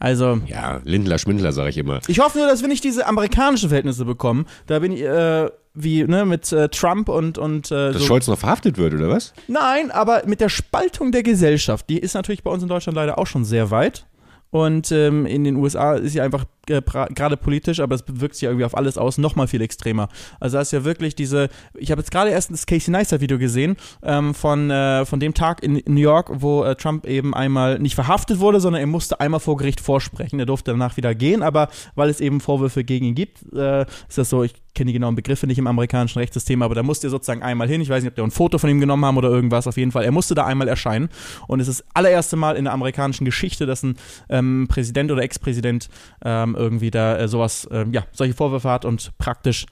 [0.00, 2.00] Also, ja, Lindler, Schwindler, sage ich immer.
[2.06, 4.46] ich hoffe nur, dass wir nicht diese amerikanischen Verhältnisse bekommen.
[4.66, 8.06] Da bin ich, äh, wie, ne, mit äh, Trump und, und äh, Dass so.
[8.06, 9.32] Scholz noch verhaftet wird, oder was?
[9.48, 13.18] Nein, aber mit der Spaltung der Gesellschaft, die ist natürlich bei uns in Deutschland leider
[13.18, 14.06] auch schon sehr weit.
[14.50, 18.44] Und ähm, in den USA ist sie einfach äh, gerade politisch, aber es wirkt sich
[18.44, 20.08] irgendwie auf alles aus, noch mal viel extremer.
[20.40, 23.38] Also da ist ja wirklich diese, ich habe jetzt gerade erst das Casey Neistat Video
[23.38, 27.34] gesehen ähm, von, äh, von dem Tag in, in New York, wo äh, Trump eben
[27.34, 30.38] einmal nicht verhaftet wurde, sondern er musste einmal vor Gericht vorsprechen.
[30.38, 34.18] Er durfte danach wieder gehen, aber weil es eben Vorwürfe gegen ihn gibt, äh, ist
[34.18, 37.10] das so, ich kenne die genauen Begriffe nicht im amerikanischen Rechtssystem, aber da musste er
[37.10, 37.80] sozusagen einmal hin.
[37.80, 39.66] Ich weiß nicht, ob der ein Foto von ihm genommen haben oder irgendwas.
[39.66, 41.08] Auf jeden Fall, er musste da einmal erscheinen.
[41.48, 43.96] Und es ist das allererste Mal in der amerikanischen Geschichte, dass ein
[44.28, 45.88] ähm, Präsident oder Ex-Präsident
[46.24, 49.66] ähm, irgendwie da äh, sowas, ähm, ja, solche Vorwürfe hat und praktisch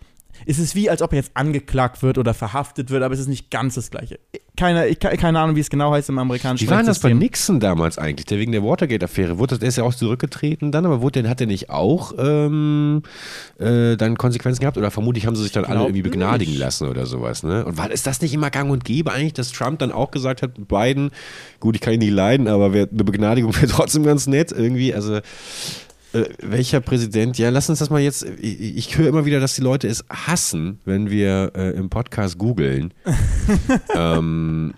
[0.44, 3.26] ist es wie, als ob er jetzt angeklagt wird oder verhaftet wird, aber es ist
[3.28, 4.18] nicht ganz das Gleiche.
[4.54, 7.14] Keine, ich, keine Ahnung, wie es genau heißt im amerikanischen Wie war das bei.
[7.14, 8.26] Nixon damals eigentlich?
[8.26, 9.38] Der wegen der Watergate-Affäre.
[9.38, 12.12] Wurde das, der ist ja auch zurückgetreten dann, aber wurde, der- hat er nicht auch
[12.18, 13.02] ähm,
[13.58, 14.76] äh, dann Konsequenzen gehabt?
[14.76, 16.60] Oder vermutlich haben sie sich dann alle irgendwie begnadigen nicht.
[16.60, 17.64] lassen oder sowas, ne?
[17.64, 20.42] Und war, ist das nicht immer gang und gäbe eigentlich, dass Trump dann auch gesagt
[20.42, 21.10] hat, Biden,
[21.60, 24.92] gut, ich kann ihn nicht leiden, aber eine Begnadigung wäre trotzdem ganz nett irgendwie.
[24.94, 25.20] Also
[26.16, 27.38] äh, welcher Präsident?
[27.38, 28.24] Ja, lass uns das mal jetzt.
[28.40, 32.38] Ich, ich höre immer wieder, dass die Leute es hassen, wenn wir äh, im Podcast
[32.38, 32.92] googeln.
[33.94, 34.74] ähm,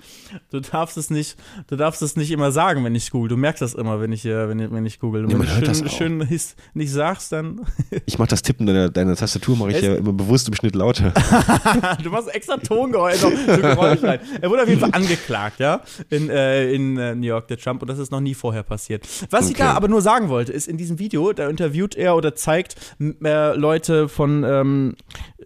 [0.50, 1.36] Du darfst es nicht,
[1.68, 3.28] du darfst es nicht immer sagen, wenn ich google.
[3.28, 5.24] Du merkst das immer, wenn ich, wenn ich, wenn ich google.
[5.24, 5.92] Und Ja, wenn hört du das schön, auch.
[5.92, 7.66] schön his, nicht sagst, dann.
[8.06, 10.74] ich mache das Tippen deiner, deiner Tastatur, mache ich Es- ja immer bewusst im Schnitt
[10.74, 11.12] lauter.
[12.02, 14.20] du machst extra Tongeräusche, rein.
[14.40, 17.82] Er wurde auf jeden Fall angeklagt, ja, in, äh, in äh, New York, der Trump,
[17.82, 19.06] und das ist noch nie vorher passiert.
[19.30, 19.64] Was ich Okay.
[19.64, 23.54] da aber nur sagen wollte, ist in diesem Video, da interviewt er oder zeigt äh,
[23.56, 24.94] Leute von ähm,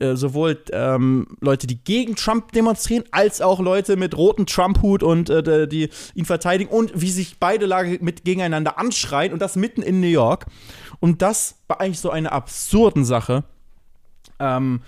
[0.01, 5.31] äh, sowohl ähm, Leute, die gegen Trump demonstrieren, als auch Leute mit rotem Trump-Hut und
[5.31, 9.83] äh, die ihn verteidigen und wie sich beide Lager mit gegeneinander anschreien und das mitten
[9.83, 10.47] in New York.
[11.01, 13.45] Und das war eigentlich so eine absurden Sache.
[14.39, 14.81] Ähm,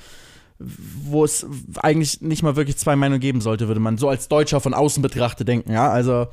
[0.59, 1.45] wo es
[1.83, 5.03] eigentlich nicht mal wirklich zwei Meinungen geben sollte, würde man so als Deutscher von außen
[5.03, 6.29] betrachtet denken, ja, also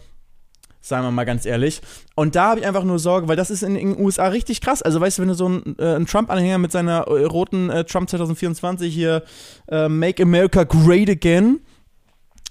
[0.80, 1.82] sagen wir mal ganz ehrlich.
[2.16, 4.82] Und da habe ich einfach nur Sorge, weil das ist in den USA richtig krass.
[4.82, 7.84] Also weißt du, wenn du so einen, äh, einen Trump-Anhänger mit seiner äh, roten äh,
[7.84, 9.24] Trump 2024 hier
[9.68, 11.60] äh, Make America Great Again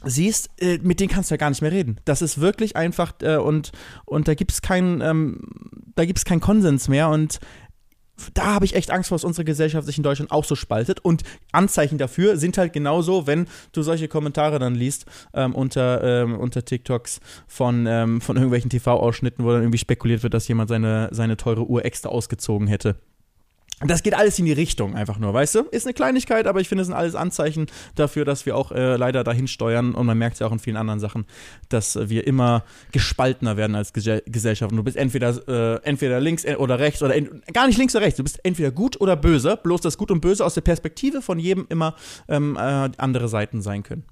[0.04, 1.98] siehst, äh, mit denen kannst du ja gar nicht mehr reden.
[2.04, 3.72] Das ist wirklich einfach äh, und,
[4.04, 5.40] und da gibt es keinen, ähm,
[5.94, 6.04] da
[6.40, 7.40] Konsens mehr und
[8.34, 11.00] da habe ich echt Angst vor, dass unsere Gesellschaft sich in Deutschland auch so spaltet.
[11.00, 16.38] Und Anzeichen dafür sind halt genauso, wenn du solche Kommentare dann liest ähm, unter, ähm,
[16.38, 21.08] unter TikToks von, ähm, von irgendwelchen TV-Ausschnitten, wo dann irgendwie spekuliert wird, dass jemand seine,
[21.12, 22.96] seine teure Uhr extra ausgezogen hätte.
[23.86, 25.60] Das geht alles in die Richtung, einfach nur, weißt du?
[25.70, 28.96] Ist eine Kleinigkeit, aber ich finde, es sind alles Anzeichen dafür, dass wir auch äh,
[28.96, 29.94] leider dahin steuern.
[29.94, 31.24] Und man merkt es ja auch in vielen anderen Sachen,
[31.70, 32.62] dass wir immer
[32.92, 34.72] gespaltener werden als Ge Gesellschaft.
[34.72, 37.18] Und du bist entweder, äh, entweder links äh, oder rechts oder
[37.54, 38.18] gar nicht links oder rechts.
[38.18, 39.56] Du bist entweder gut oder böse.
[39.56, 41.94] Bloß das Gut und Böse aus der Perspektive von jedem immer
[42.28, 44.04] ähm, äh, andere Seiten sein können.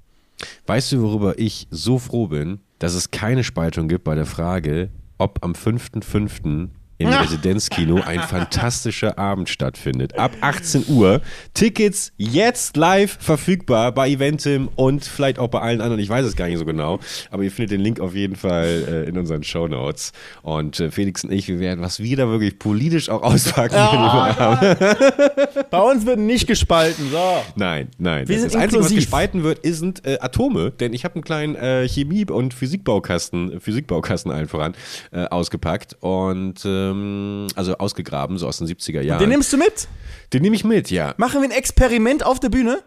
[0.66, 4.88] Weißt du, worüber ich so froh bin, dass es keine Spaltung gibt bei der Frage,
[5.18, 10.18] ob am 5.5 im Residenzkino ein fantastischer Abend stattfindet.
[10.18, 11.20] Ab 18 Uhr.
[11.54, 16.02] Tickets jetzt live verfügbar bei Eventim und vielleicht auch bei allen anderen.
[16.02, 16.98] Ich weiß es gar nicht so genau,
[17.30, 20.12] aber ihr findet den Link auf jeden Fall äh, in unseren Show Notes.
[20.42, 23.76] Und äh, Felix und ich, wir werden was wieder wirklich politisch auch auspacken.
[23.76, 24.58] Ja,
[25.70, 27.10] bei uns wird nicht gespalten.
[27.10, 27.44] So.
[27.54, 28.26] Nein, nein.
[28.28, 30.72] Wir das Einzige, was gespalten wird, sind äh, Atome.
[30.72, 34.74] Denn ich habe einen kleinen äh, Chemie- und Physikbaukasten, Physikbaukasten allen voran,
[35.12, 39.20] äh, ausgepackt und ähm, also ausgegraben, so aus den 70er Jahren.
[39.20, 39.88] Den nimmst du mit?
[40.32, 41.14] Den nehme ich mit, ja.
[41.16, 42.82] Machen wir ein Experiment auf der Bühne?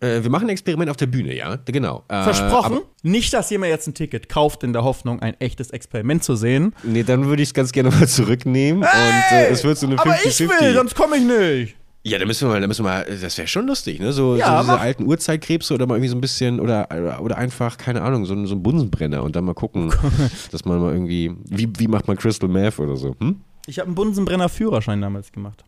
[0.00, 2.04] Äh, wir machen ein Experiment auf der Bühne, ja, genau.
[2.08, 2.80] Äh, Versprochen.
[3.02, 6.74] nicht, dass jemand jetzt ein Ticket kauft in der Hoffnung, ein echtes Experiment zu sehen.
[6.82, 9.96] Nee, dann würde ich es ganz gerne mal zurücknehmen und äh, es wird so eine
[9.96, 10.00] 50-50.
[10.00, 11.76] aber ich will, sonst komme ich nicht.
[12.08, 14.12] Ja, da müssen wir mal, da müssen wir mal, das wäre schon lustig, ne?
[14.12, 14.80] So, Ja, so diese mach.
[14.80, 16.88] alten Urzeitkrebse oder mal irgendwie so ein bisschen, oder,
[17.20, 19.92] oder einfach, keine Ahnung, so, ein- so ein Bunsenbrenner und dann mal gucken,
[20.52, 23.40] dass man mal irgendwie, wie, wie macht man Crystal Meth oder so, hm?
[23.66, 25.64] Ich habe einen Bunsenbrenner-Führerschein damals gemacht.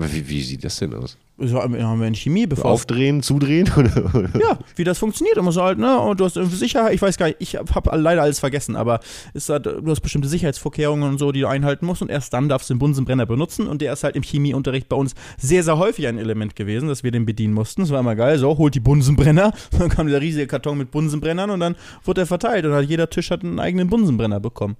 [0.00, 1.18] Aber Wie, wie sieht das denn aus?
[1.36, 2.70] Das haben wir in Chemie bevor.
[2.70, 3.70] Aufdrehen, zudrehen?
[3.76, 4.30] Oder, oder?
[4.40, 5.36] Ja, wie das funktioniert.
[5.36, 7.70] Du musst halt, ne, und du hast irgendwie Sicherheit, ich weiß gar nicht, ich habe
[7.74, 9.00] hab leider alles vergessen, aber
[9.34, 12.48] es hat, du hast bestimmte Sicherheitsvorkehrungen und so, die du einhalten musst und erst dann
[12.48, 15.76] darfst du den Bunsenbrenner benutzen und der ist halt im Chemieunterricht bei uns sehr, sehr
[15.76, 17.82] häufig ein Element gewesen, dass wir den bedienen mussten.
[17.82, 21.50] Das war immer geil, so, holt die Bunsenbrenner, dann kam dieser riesige Karton mit Bunsenbrennern
[21.50, 24.76] und dann wurde er verteilt und hat jeder Tisch hat einen eigenen Bunsenbrenner bekommen.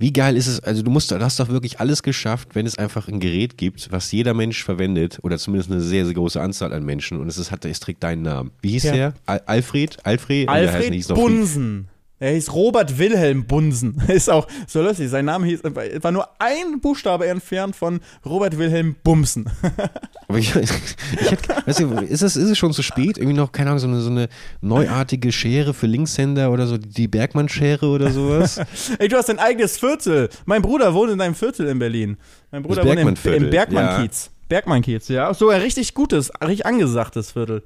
[0.00, 2.78] Wie geil ist es, also du musst, du hast doch wirklich alles geschafft, wenn es
[2.78, 6.72] einfach ein Gerät gibt, was jeder Mensch verwendet oder zumindest eine sehr, sehr große Anzahl
[6.72, 8.52] an Menschen und es ist, hat, es trägt deinen Namen.
[8.62, 8.92] Wie hieß Ja.
[8.92, 9.14] der?
[9.26, 9.96] Al Alfred?
[10.04, 10.48] Alfred?
[10.48, 11.88] Alfred noch Bunsen.
[12.20, 14.02] Er hieß Robert Wilhelm Bunsen.
[14.08, 15.08] Ist auch so lustig.
[15.08, 19.48] Sein Name hieß, war nur ein Buchstabe entfernt von Robert Wilhelm Bumsen.
[20.28, 23.18] Aber ich, ich hätte, weißt du, ist es, ist es schon zu spät?
[23.18, 24.28] Irgendwie noch, keine Ahnung, so eine, so eine
[24.60, 28.60] neuartige Schere für Linkshänder oder so, die Bergmann-Schere oder sowas?
[28.98, 30.28] Ey, du hast dein eigenes Viertel.
[30.44, 32.16] Mein Bruder wohnt in deinem Viertel in Berlin.
[32.50, 34.30] Mein Bruder wohnt im, im Bergmann-Kiez.
[34.48, 35.32] Bergmann-Kiez, ja.
[35.34, 37.62] Sogar ein richtig gutes, richtig angesagtes Viertel.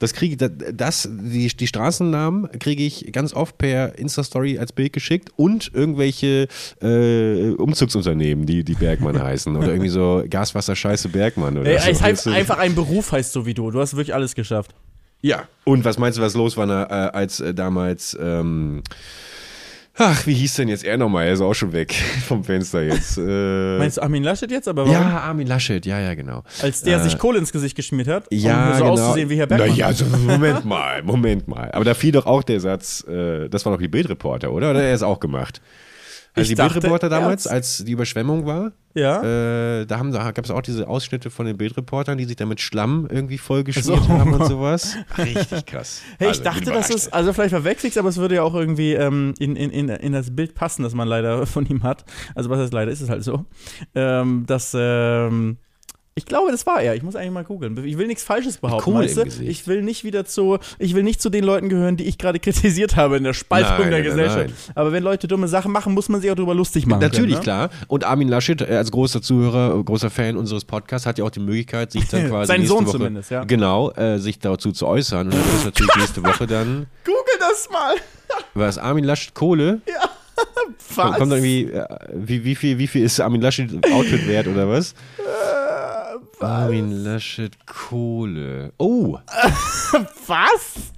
[0.00, 4.94] Das kriege ich, das, die, die Straßennamen kriege ich ganz oft per Insta-Story als Bild
[4.94, 6.48] geschickt und irgendwelche
[6.82, 9.54] äh, Umzugsunternehmen, die, die Bergmann heißen.
[9.54, 12.02] Oder irgendwie so Gaswasser Scheiße Bergmann oder Ey, so.
[12.02, 13.70] heißt einfach ein Beruf heißt so wie du.
[13.70, 14.74] Du hast wirklich alles geschafft.
[15.20, 15.44] Ja.
[15.64, 18.82] Und was meinst du, was los war, na, äh, als äh, damals, ähm,
[20.00, 21.26] ach, wie hieß denn jetzt er nochmal?
[21.26, 21.94] Er ist auch schon weg
[22.26, 23.18] vom Fenster jetzt.
[23.18, 24.66] Äh, Meinst du Armin Laschet jetzt?
[24.66, 24.92] Aber warum?
[24.94, 26.42] ja, Armin Laschet, ja, ja, genau.
[26.62, 28.92] Als der Äh, sich Kohle ins Gesicht geschmiert hat, Ja, um so genau.
[28.94, 29.68] auszusehen wie Herr Bergmann.
[29.70, 31.70] Naja, also, Moment mal, Moment mal.
[31.72, 34.70] Aber da fiel doch auch der Satz, äh, das war doch die Bildreporter, oder?
[34.70, 35.60] Oder er ist auch gemacht?
[36.40, 39.22] Also Ich die dachte, Bildreporter damals, er als die Überschwemmung war, ja.
[39.80, 42.46] äh, da, haben- da gab es auch diese Ausschnitte von den Bildreportern, die sich da
[42.46, 44.08] mit Schlamm irgendwie vollgeschmiert so.
[44.08, 44.96] haben und sowas.
[45.18, 46.02] Richtig krass.
[46.18, 47.06] Hey, Also, ich dachte, bin das überrascht.
[47.06, 49.88] ist, also vielleicht verwechsel ich aber es würde ja auch irgendwie ähm, in, in, in,
[49.88, 52.04] in das Bild passen, das man leider von ihm hat.
[52.34, 53.44] Also was heißt leider, ist es halt so.
[53.94, 55.58] Ähm, dass, ähm,
[56.20, 56.94] ich glaube, das war er.
[56.94, 57.82] Ich muss eigentlich mal googeln.
[57.82, 59.42] Ich will nichts Falsches behaupten, Kohle weißt du?
[59.42, 62.38] Ich will nicht wieder zu, ich will nicht zu den Leuten gehören, die ich gerade
[62.40, 64.38] kritisiert habe in der Spaltung Nein, der Gesellschaft.
[64.38, 64.72] nein.
[64.74, 67.00] Aber wenn Leute dumme Sachen machen, muss man sich auch darüber lustig machen.
[67.00, 67.68] Natürlich, können, ne?
[67.68, 67.70] klar.
[67.88, 71.30] Und Armin Laschet, äh, als großer Zuhörer, äh, großer Fan unseres Podcasts, hat ja auch
[71.30, 73.44] die Möglichkeit, sich dann quasi Sein Sohn Woche, zumindest, ja.
[73.44, 75.28] Genau, äh, sich dazu zu äußern.
[75.28, 77.94] Und dann es natürlich nächste Woche dann, Google das mal.
[78.52, 79.80] was, Armin Laschet Kohle?
[80.94, 81.16] Was?
[81.16, 84.94] Kommt, irgendwie, äh, wie, wie, viel, wie viel ist Armin Laschet Outfit wert oder was?
[86.42, 88.72] Armin Laschet Kohle.
[88.78, 89.18] Oh,
[90.26, 90.92] was?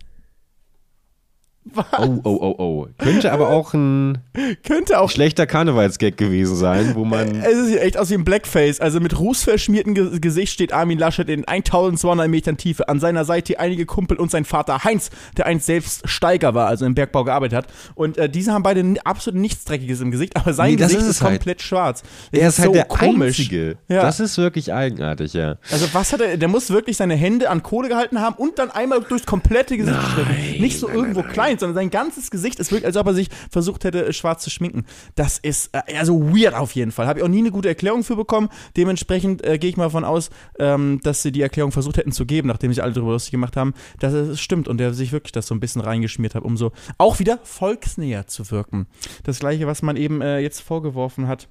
[1.99, 2.87] Oh, oh, oh, oh.
[2.99, 4.19] Könnte aber auch ein
[4.65, 7.37] Könnte auch schlechter Karnevalsgag gewesen sein, wo man.
[7.43, 8.81] Es sieht echt aus wie ein Blackface.
[8.81, 12.89] Also mit rußverschmiertem Ge Gesicht steht Armin Laschet in 1200 Metern Tiefe.
[12.89, 16.85] An seiner Seite einige Kumpel und sein Vater Heinz, der einst selbst Steiger war, also
[16.87, 17.67] im Bergbau gearbeitet hat.
[17.95, 21.07] Und äh, diese haben beide absolut nichts Dreckiges im Gesicht, aber sein Nee, Gesicht ist
[21.09, 21.35] ist, halt.
[21.41, 22.03] komplett schwarz.
[22.33, 23.39] Das Er ist halt so der komisch.
[23.41, 23.77] Einzige.
[23.89, 24.03] Ja.
[24.03, 25.57] Das ist wirklich eigenartig, ja.
[25.71, 28.71] Also was hat er, der muss wirklich seine Hände an Kohle gehalten haben und dann
[28.71, 30.61] einmal durchs komplette Gesicht geschnitten.
[30.63, 33.85] Nicht so irgendwo klein, sondern sein ganzes Gesicht ist wirklich, als ob er sich versucht
[33.85, 34.85] hätte, äh, schwarz zu schminken.
[35.15, 37.07] Das ist äh, also weird auf jeden Fall.
[37.07, 38.49] Habe ich auch nie eine gute Erklärung für bekommen.
[38.77, 42.27] Dementsprechend äh, gehe ich mal davon aus, ähm, dass sie die Erklärung versucht hätten zu
[42.27, 45.33] geben, nachdem sich alle darüber lustig gemacht haben, dass es stimmt und der sich wirklich
[45.33, 48.87] das so ein bisschen reingeschmiert hat, um so auch wieder volksnäher zu wirken.
[49.25, 51.49] Das gleiche, was man eben äh, jetzt vorgeworfen hat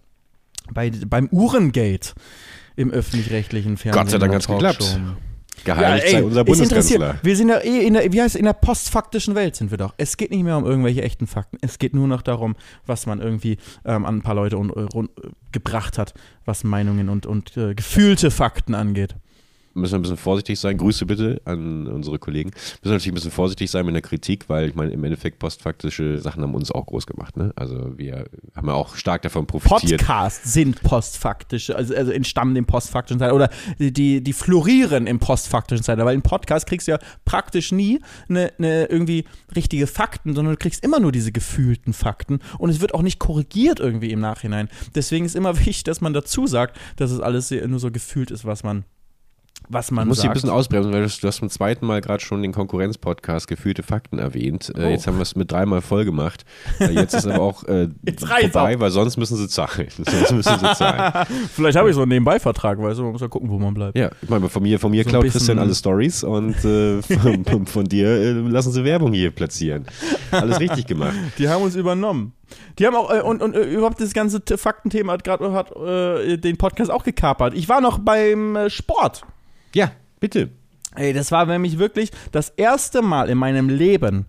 [0.73, 2.13] bei, beim Uhrengate
[2.75, 4.03] im öffentlich-rechtlichen Fernsehen.
[4.03, 4.47] Gott sei Dank in hat's
[4.77, 5.17] der
[5.63, 6.43] Geheiligt sei unser.
[6.43, 7.15] Bundeskanzler.
[7.23, 9.77] Wir sind ja eh in der, wie heißt es, in der postfaktischen Welt sind wir
[9.77, 9.93] doch.
[9.97, 11.57] Es geht nicht mehr um irgendwelche echten Fakten.
[11.61, 14.81] Es geht nur noch darum, was man irgendwie ähm, an ein paar Leute und, äh,
[14.81, 16.13] rund, äh, gebracht hat,
[16.45, 19.15] was Meinungen und, und äh, gefühlte Fakten angeht.
[19.73, 20.77] Müssen wir ein bisschen vorsichtig sein.
[20.77, 22.49] Grüße bitte an unsere Kollegen.
[22.49, 25.39] Müssen wir natürlich ein bisschen vorsichtig sein mit der Kritik, weil ich meine, im Endeffekt
[25.39, 27.37] postfaktische Sachen haben uns auch groß gemacht.
[27.37, 27.51] Ne?
[27.55, 30.01] Also wir haben ja auch stark davon profitiert.
[30.01, 35.19] Podcasts sind postfaktische, also, also entstammen dem postfaktischen Zeitalter oder die, die, die florieren im
[35.19, 40.35] postfaktischen Zeitalter, weil im Podcast kriegst du ja praktisch nie eine, eine irgendwie richtige Fakten,
[40.35, 44.11] sondern du kriegst immer nur diese gefühlten Fakten und es wird auch nicht korrigiert irgendwie
[44.11, 44.69] im Nachhinein.
[44.95, 48.45] Deswegen ist immer wichtig, dass man dazu sagt, dass es alles nur so gefühlt ist,
[48.45, 48.85] was man
[49.69, 50.33] was man muss dich ein sagt.
[50.35, 54.71] bisschen ausbremsen, weil du, hast zum zweiten Mal gerade schon den Konkurrenz-Podcast Gefühlte Fakten erwähnt.
[54.75, 54.89] Äh, Oh.
[54.89, 56.43] Jetzt haben wir es mit dreimal voll gemacht.
[56.79, 59.87] Äh, jetzt ist aber auch äh, vorbei, weil sonst müssen sie zahlen.
[59.95, 61.25] sonst müssen sie zahlen.
[61.53, 63.97] Vielleicht habe ich so einen Nebenbeivertrag, weißt du, man muss ja gucken, wo man bleibt.
[63.97, 67.65] Ja, ich meine, von mir, von mir So klaut Christian alle Stories und äh, von,
[67.65, 69.85] von dir äh, lassen sie Werbung hier platzieren.
[70.31, 71.15] Alles richtig gemacht.
[71.37, 72.33] Die haben uns übernommen.
[72.79, 76.37] Die haben auch, äh, und, und äh, überhaupt das ganze Faktenthema hat gerade hat, äh,
[76.37, 77.53] den Podcast auch gekapert.
[77.53, 79.21] Ich war noch beim äh, Sport.
[79.73, 80.49] Ja, bitte.
[80.93, 84.25] Ey, das war nämlich wirklich das erste Mal in meinem Leben,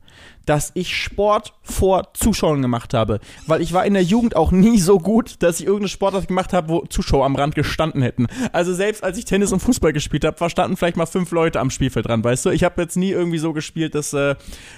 [0.46, 3.18] dass ich Sport vor Zuschauern gemacht habe.
[3.48, 6.52] Weil ich war in der Jugend auch nie so gut, dass ich irgendeine Sportart gemacht
[6.52, 8.28] habe, wo Zuschauer am Rand gestanden hätten.
[8.52, 11.70] Also selbst als ich Tennis und Fußball gespielt habe, standen vielleicht mal fünf Leute am
[11.70, 12.50] Spielfeld dran, weißt du?
[12.50, 14.36] Ich habe jetzt nie irgendwie so gespielt, dass, äh,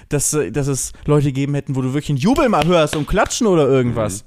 [0.09, 3.07] dass, äh, dass es Leute geben hätten, wo du wirklich einen Jubel mal hörst und
[3.07, 4.25] klatschen oder irgendwas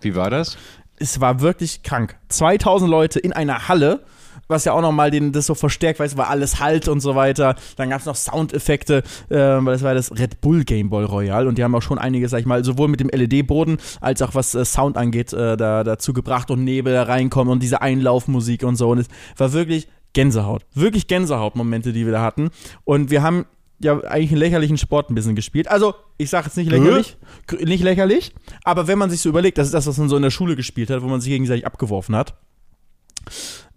[0.00, 0.58] Wie war das?
[0.98, 2.16] es war wirklich krank.
[2.28, 4.04] 2000 Leute in einer Halle,
[4.48, 7.54] was ja auch nochmal das so verstärkt, weil es war alles Halt und so weiter.
[7.76, 11.46] Dann gab es noch Soundeffekte, äh, weil das war das Red Bull Game Boy Royal
[11.46, 14.34] und die haben auch schon einiges, sag ich mal, sowohl mit dem LED-Boden als auch
[14.34, 18.62] was äh, Sound angeht, äh, da, dazu gebracht und Nebel da reinkommen und diese Einlaufmusik
[18.64, 18.88] und so.
[18.90, 19.06] Und es
[19.36, 20.64] war wirklich Gänsehaut.
[20.74, 22.50] Wirklich Gänsehautmomente, die wir da hatten.
[22.84, 23.44] Und wir haben
[23.80, 25.68] ja eigentlich einen lächerlichen Sport ein bisschen gespielt.
[25.68, 28.32] Also, ich sage jetzt nicht lächerlich, Gr- nicht lächerlich,
[28.64, 30.56] aber wenn man sich so überlegt, das ist das, was man so in der Schule
[30.56, 32.34] gespielt hat, wo man sich gegenseitig abgeworfen hat,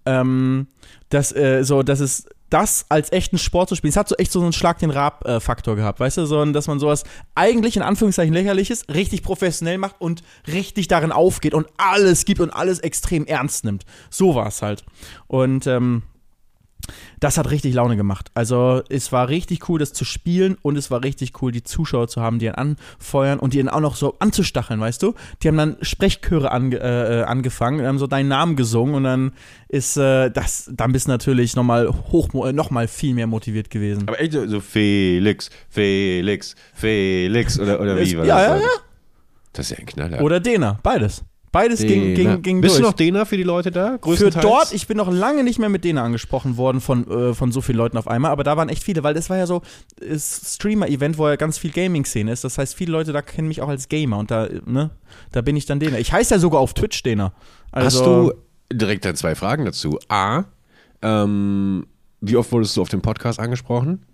[0.05, 0.67] ähm,
[1.09, 4.31] dass, äh, so, dass es das als echten Sport zu spielen, es hat so echt
[4.31, 8.33] so einen Schlag den Rab-Faktor gehabt, weißt du, so, dass man sowas eigentlich in Anführungszeichen
[8.33, 13.63] lächerliches richtig professionell macht und richtig darin aufgeht und alles gibt und alles extrem ernst
[13.63, 13.85] nimmt.
[14.09, 14.83] So war es halt.
[15.27, 16.03] Und ähm,
[17.19, 18.30] das hat richtig Laune gemacht.
[18.34, 22.08] Also es war richtig cool, das zu spielen und es war richtig cool, die Zuschauer
[22.08, 25.13] zu haben, die einen anfeuern und die einen auch noch so anzustacheln, weißt du?
[25.41, 29.32] Die haben dann Sprechchöre ange, äh, angefangen, haben so deinen Namen gesungen und dann
[29.67, 33.69] ist äh, das, dann bist du natürlich nochmal hoch, äh, noch mal viel mehr motiviert
[33.69, 34.08] gewesen.
[34.08, 38.43] Aber echt so, Felix, Felix, Felix oder, oder wie war ja, das?
[38.43, 38.62] ja, dann?
[38.62, 38.67] ja.
[39.54, 40.21] Das ist ja ein Knaller.
[40.21, 41.23] Oder Dena, beides.
[41.51, 42.33] Beides ging, Dena.
[42.35, 42.81] ging, ging Bist durch.
[42.81, 43.99] du noch Dena für die Leute da?
[44.01, 47.51] Für dort, ich bin noch lange nicht mehr mit denen angesprochen worden von, äh, von
[47.51, 49.61] so vielen Leuten auf einmal, aber da waren echt viele, weil das war ja so
[49.99, 52.45] äh, Streamer-Event, wo ja ganz viel Gaming-Szene ist.
[52.45, 54.91] Das heißt, viele Leute da kennen mich auch als Gamer und da, ne,
[55.33, 55.99] da bin ich dann Dena.
[55.99, 57.33] Ich heiße ja sogar auf Twitch Dena.
[57.73, 58.33] Also, Hast du
[58.73, 59.99] direkt dann zwei Fragen dazu?
[60.07, 60.45] A,
[61.01, 61.85] ähm,
[62.21, 64.05] wie oft wurdest du auf dem Podcast angesprochen?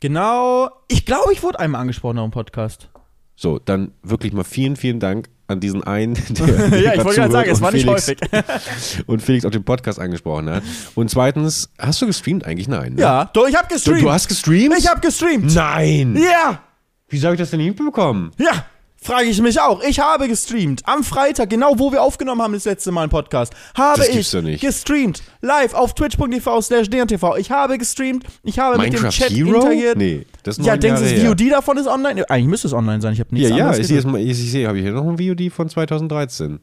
[0.00, 2.90] Genau, ich glaube, ich wurde einmal angesprochen auf dem Podcast.
[3.36, 7.32] So, dann wirklich mal vielen, vielen Dank an diesen einen, der ja, ich wollte gerade
[7.32, 8.18] sagen, es war nicht Felix, häufig.
[9.06, 10.62] Und Felix auf dem Podcast angesprochen hat.
[10.94, 12.68] Und zweitens, hast du gestreamt eigentlich?
[12.68, 12.94] Nein.
[12.94, 13.02] Ne?
[13.02, 14.02] ja, doch, ich habe Du, gestreamt.
[14.02, 14.74] du hast gestreamt?
[14.78, 15.54] ich habe gestreamt.
[15.54, 16.16] Nein!
[16.16, 16.60] Ja,
[17.08, 18.30] Wie soll ich das denn hinbekommen?
[18.38, 18.64] ja.
[19.04, 19.82] Frage ich mich auch.
[19.82, 20.80] Ich habe gestreamt.
[20.86, 24.32] Am Freitag, genau wo wir aufgenommen haben, das letzte Mal einen Podcast, habe Das ich
[24.42, 24.62] nicht.
[24.62, 25.22] gestreamt.
[25.42, 27.36] Live auf twitch.tv slash DNTV.
[27.36, 28.24] Ich habe gestreamt.
[28.42, 29.56] Ich habe mit dem Minecraft Chat Hero?
[29.56, 29.98] interagiert.
[29.98, 31.28] Nee, das ist Ja, denkst du, das her.
[31.28, 32.30] VOD davon ist online?
[32.30, 33.12] Eigentlich müsste es online sein.
[33.12, 35.52] Ich habe nichts Ja, ja, ich jetzt ich sehe, habe ich hier noch ein VOD
[35.52, 36.60] von 2013.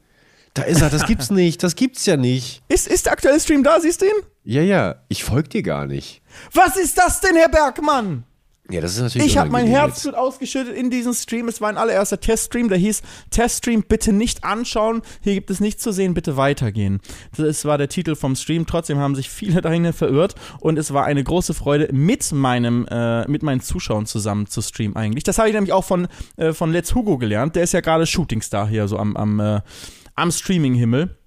[0.55, 2.63] Da ist er, das gibt's nicht, das gibt's ja nicht.
[2.69, 3.79] Ist, ist der aktuelle Stream da?
[3.79, 4.11] Siehst du ihn?
[4.45, 6.23] Ja, ja, ich folge dir gar nicht.
[6.55, 8.23] Was ist das denn, Herr Bergmann?
[8.71, 11.47] Ja, das ist natürlich Ich habe mein Herzblut ausgeschüttet in diesem Stream.
[11.47, 15.01] Es war ein allererster Teststream, der hieß Teststream, bitte nicht anschauen.
[15.21, 17.01] Hier gibt es nichts zu sehen, bitte weitergehen.
[17.35, 18.65] Das war der Titel vom Stream.
[18.65, 23.27] Trotzdem haben sich viele dahin verirrt und es war eine große Freude, mit meinem, äh,
[23.27, 25.23] mit meinen Zuschauern zusammen zu streamen eigentlich.
[25.23, 26.07] Das habe ich nämlich auch von,
[26.37, 27.55] äh, von Let's Hugo gelernt.
[27.55, 29.61] Der ist ja gerade Shootingstar hier so am, am, äh,
[30.15, 31.20] am Streaming-Himmel.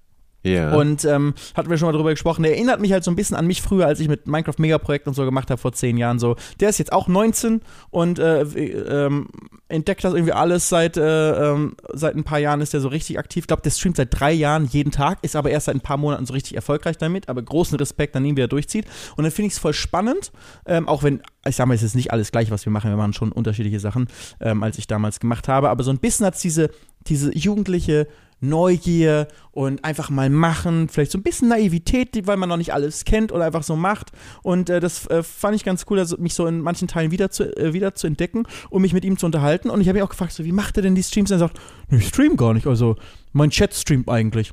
[0.45, 0.75] Ja.
[0.75, 2.43] Und ähm, hatten wir schon mal drüber gesprochen.
[2.43, 5.07] Der erinnert mich halt so ein bisschen an mich früher, als ich mit Minecraft Megaprojekt
[5.07, 6.19] und so gemacht habe vor zehn Jahren.
[6.19, 9.27] So, der ist jetzt auch 19 und äh, ähm,
[9.67, 13.17] entdeckt das irgendwie alles seit äh, ähm, seit ein paar Jahren ist der so richtig
[13.17, 13.43] aktiv.
[13.43, 15.97] Ich glaube, der streamt seit drei Jahren jeden Tag, ist aber erst seit ein paar
[15.97, 17.29] Monaten so richtig erfolgreich damit.
[17.29, 18.85] Aber großen Respekt an ihn, wie er durchzieht.
[19.15, 20.31] Und dann finde ich es voll spannend,
[20.65, 22.89] ähm, auch wenn ich sag mal, es ist nicht alles gleich, was wir machen.
[22.89, 24.07] Wir machen schon unterschiedliche Sachen,
[24.39, 25.69] ähm, als ich damals gemacht habe.
[25.69, 26.71] Aber so ein bisschen hat es diese,
[27.07, 28.07] diese jugendliche
[28.41, 33.05] Neugier und einfach mal machen, vielleicht so ein bisschen Naivität, weil man noch nicht alles
[33.05, 34.11] kennt oder einfach so macht.
[34.43, 37.31] Und äh, das äh, fand ich ganz cool, also mich so in manchen Teilen wieder
[37.31, 39.69] zu, äh, wieder zu entdecken und mich mit ihm zu unterhalten.
[39.69, 41.31] Und ich habe ihn auch gefragt, so, wie macht er denn die Streams?
[41.31, 42.95] Und er sagt, "Nee, ich stream gar nicht, also
[43.31, 44.51] mein Chat streamt eigentlich.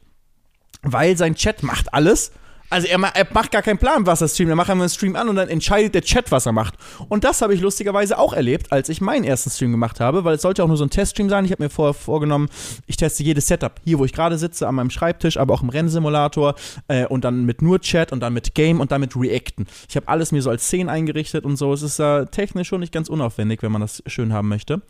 [0.83, 2.33] Weil sein Chat macht alles.
[2.73, 4.49] Also er, er macht gar keinen Plan, was er streamt.
[4.49, 6.75] Er macht einfach einen Stream an und dann entscheidet der Chat, was er macht.
[7.11, 10.37] Und das habe ich lustigerweise auch erlebt, als ich meinen ersten Stream gemacht habe, weil
[10.37, 11.45] es sollte auch nur so ein Teststream sein.
[11.45, 12.49] Ich habe mir vorher vorgenommen,
[12.87, 13.79] ich teste jedes Setup.
[13.85, 16.55] Hier, wo ich gerade sitze, an meinem Schreibtisch, aber auch im Rennsimulator
[16.89, 19.67] äh, und dann mit nur Chat und dann mit Game und dann mit Reacten.
[19.91, 21.75] Ich habe alles mir so als Szenen eingerichtet und so.
[21.75, 24.81] Es ist äh, technisch schon nicht ganz unaufwendig, wenn man das schön haben möchte.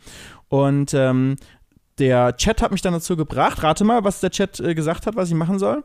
[0.47, 1.35] Und ähm,
[1.99, 3.61] der Chat hat mich dann dazu gebracht.
[3.61, 5.83] Rate mal, was der Chat äh, gesagt hat, was ich machen soll.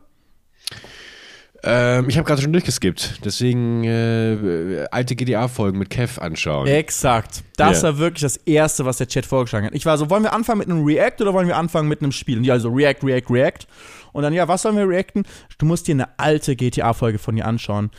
[1.63, 3.21] Ähm, ich habe gerade schon durchgeskippt.
[3.25, 6.67] Deswegen äh, alte GTA-Folgen mit Kev anschauen.
[6.67, 7.43] Exakt.
[7.57, 7.89] Das Ja.
[7.89, 9.75] war wirklich das Erste, was der Chat vorgeschlagen hat.
[9.75, 12.11] Ich war so, wollen wir anfangen mit einem React oder wollen wir anfangen mit einem
[12.11, 12.37] Spiel?
[12.37, 13.67] Und die also React, React, React.
[14.13, 15.23] Und dann, ja, was sollen wir reacten?
[15.57, 17.91] Du musst dir eine alte GTA-Folge von dir anschauen.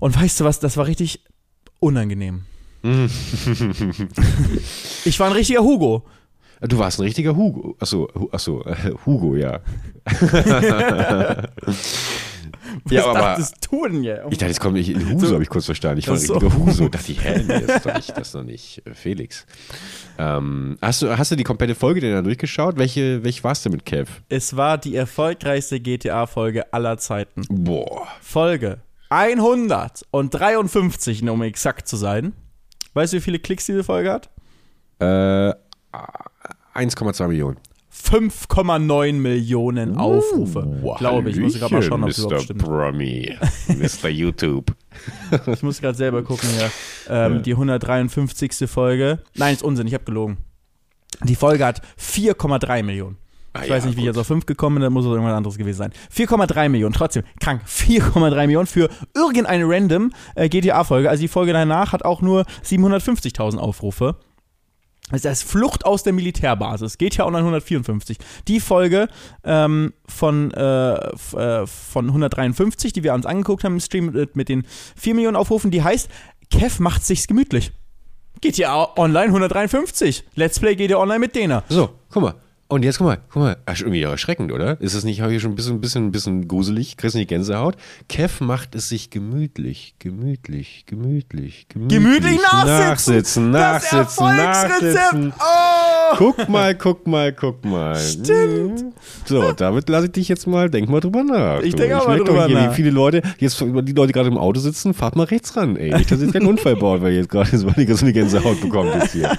[0.00, 1.24] Und weißt du was, das war richtig
[1.80, 2.42] unangenehm.
[5.04, 6.04] ich war ein richtiger Hugo.
[6.60, 7.76] Du warst ein richtiger Hugo.
[7.80, 9.60] Achso, achso äh, Hugo, ja.
[12.84, 14.26] Was Ja, aber- dachtest du denn hier?
[14.30, 15.34] Ich dachte, jetzt kommt nicht in Huso, So.
[15.34, 15.98] habe ich kurz verstanden.
[15.98, 16.34] Ich war so.
[16.34, 16.88] richtiger Huso.
[16.96, 19.46] Dachte ich, hä, nee, das ist doch nicht, das ist doch nicht äh, Felix.
[20.18, 22.78] Ähm, hast, du, hast du die komplette Folge denn da durchgeschaut?
[22.78, 24.10] Welche, welche warst du mit Kev?
[24.28, 27.42] Es war die erfolgreichste GTA-Folge aller Zeiten.
[27.48, 28.06] Boah.
[28.20, 28.78] Folge
[30.12, 32.32] 153, um exakt zu sein.
[32.94, 34.30] Weißt du, wie viele Klicks diese Folge hat?
[34.98, 35.54] Äh,
[36.74, 37.58] 1,2 Millionen.
[38.04, 40.66] 5,9 Millionen Aufrufe.
[40.82, 41.36] Wow, Glaube ich.
[41.36, 42.18] Ich muss gerade mal schauen, ob Mr.
[42.24, 42.62] überhaupt stimmt.
[42.64, 43.36] Promi.
[43.68, 44.08] Mr.
[44.08, 44.72] YouTube.
[45.52, 46.70] Ich muss gerade selber gucken hier.
[47.08, 47.38] Ähm, Ja.
[47.40, 48.68] Die 153.
[48.70, 49.20] Folge.
[49.34, 50.38] Nein, ist Unsinn, ich habe gelogen.
[51.24, 53.16] Die Folge hat 4,3 Millionen.
[53.52, 54.14] Ah, Ich weiß ja, nicht, wie ich gut.
[54.16, 55.92] jetzt auf 5 gekommen bin, dann muss es irgendwas anderes gewesen sein.
[56.14, 57.62] 4,3 Millionen, trotzdem krank.
[57.66, 61.08] 4,3 Millionen für irgendeine random äh, GTA-Folge.
[61.08, 64.16] Also die Folge danach hat auch nur 750.000 Aufrufe.
[65.10, 66.98] Das ist Flucht aus der Militärbasis.
[66.98, 68.18] GTA Online 154.
[68.48, 69.08] Die Folge
[69.44, 74.48] ähm, von, äh, äh, von 153, die wir uns angeguckt haben im Stream mit, mit
[74.48, 74.66] den
[74.96, 76.08] 4 Millionen Aufrufen, die heißt
[76.50, 77.72] Kev macht sich's gemütlich.
[78.40, 80.24] GTA Online 153.
[80.34, 81.62] Let's Play GTA Online mit denen.
[81.68, 82.34] So, guck mal.
[82.68, 84.80] Und jetzt guck mal, guck mal, Ach, irgendwie erschreckend, oder?
[84.80, 86.96] Ist es nicht hier schon ein bisschen, bisschen, bisschen gruselig?
[86.96, 87.76] Kriegst du nicht Gänsehaut?
[88.08, 91.98] Kev macht es sich gemütlich, gemütlich, gemütlich, gemütlich.
[91.98, 93.52] Gemütlich nachsitzen.
[93.52, 95.32] Nachsitzen, Das nachsitzen, nachsitzen.
[95.38, 96.16] Oh!
[96.16, 97.94] Guck mal, guck mal, guck mal.
[97.94, 98.94] Stimmt.
[99.26, 101.60] So, damit lasse ich dich jetzt mal, denk mal drüber nach.
[101.60, 102.70] Ich denke auch mal drüber hier, nach.
[102.72, 105.76] Wie viele Leute, jetzt die Leute die gerade im Auto sitzen, fahrt mal rechts ran,
[105.76, 105.94] ey.
[105.94, 108.60] Nicht, dass jetzt keinen Unfall baut, weil ihr jetzt gerade so eine so eine Gänsehaut
[108.60, 109.38] bekommt jetzt hier.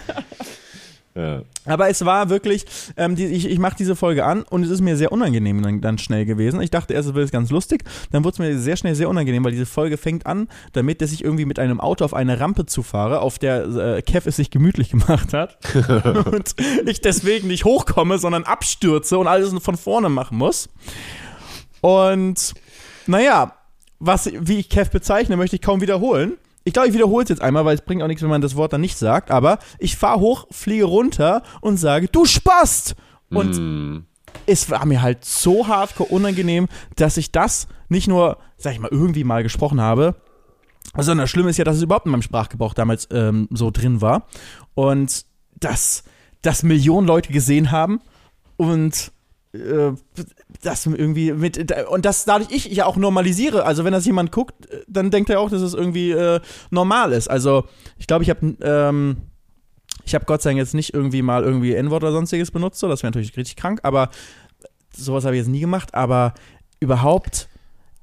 [1.17, 1.41] Ja.
[1.65, 4.81] Aber es war wirklich, ähm, die, ich, ich mache diese Folge an und es ist
[4.81, 6.61] mir sehr unangenehm dann, dann schnell gewesen.
[6.61, 9.43] Ich dachte erst, es wird ganz lustig, dann wurde es mir sehr schnell sehr unangenehm,
[9.43, 12.67] weil diese Folge fängt an, damit dass ich irgendwie mit einem Auto auf eine Rampe
[12.67, 15.57] zufahre, auf der äh, Kev es sich gemütlich gemacht hat
[16.31, 20.69] und ich deswegen nicht hochkomme, sondern abstürze und alles von vorne machen muss.
[21.81, 22.53] Und
[23.07, 23.55] naja,
[23.99, 26.37] was, wie ich Kev bezeichne, möchte ich kaum wiederholen.
[26.67, 28.57] Ich glaube, ich wiederhole es jetzt einmal, weil es bringt auch nichts, wenn man das
[28.57, 29.31] Wort dann nicht sagt.
[29.31, 32.95] Aber ich fahre hoch, fliege runter und sage, du Spast!
[33.29, 34.05] Und Hm.
[34.45, 38.91] es war mir halt so hardcore unangenehm, dass ich das nicht nur, sag ich mal,
[38.91, 40.15] irgendwie mal gesprochen habe,
[40.93, 44.01] sondern das Schlimme ist ja, dass es überhaupt in meinem Sprachgebrauch damals ähm, so drin
[44.01, 44.27] war.
[44.75, 45.25] Und
[45.55, 46.03] dass
[46.41, 48.01] das Millionen Leute gesehen haben
[48.57, 49.13] und
[50.61, 53.65] das irgendwie mit und das dadurch ich ja auch normalisiere.
[53.65, 56.39] Also wenn das jemand guckt, äh, dann denkt er auch, dass es irgendwie äh,
[56.69, 57.29] normal ist.
[57.29, 57.65] Also
[57.97, 59.17] ich glaube, ich habe ähm,
[60.05, 62.87] ich habe Gott sei Dank jetzt nicht irgendwie mal irgendwie N-Wort oder sonstiges benutzt, so,
[62.87, 64.09] das wäre natürlich richtig krank, aber
[64.95, 66.33] sowas habe ich jetzt nie gemacht, aber
[66.79, 67.49] überhaupt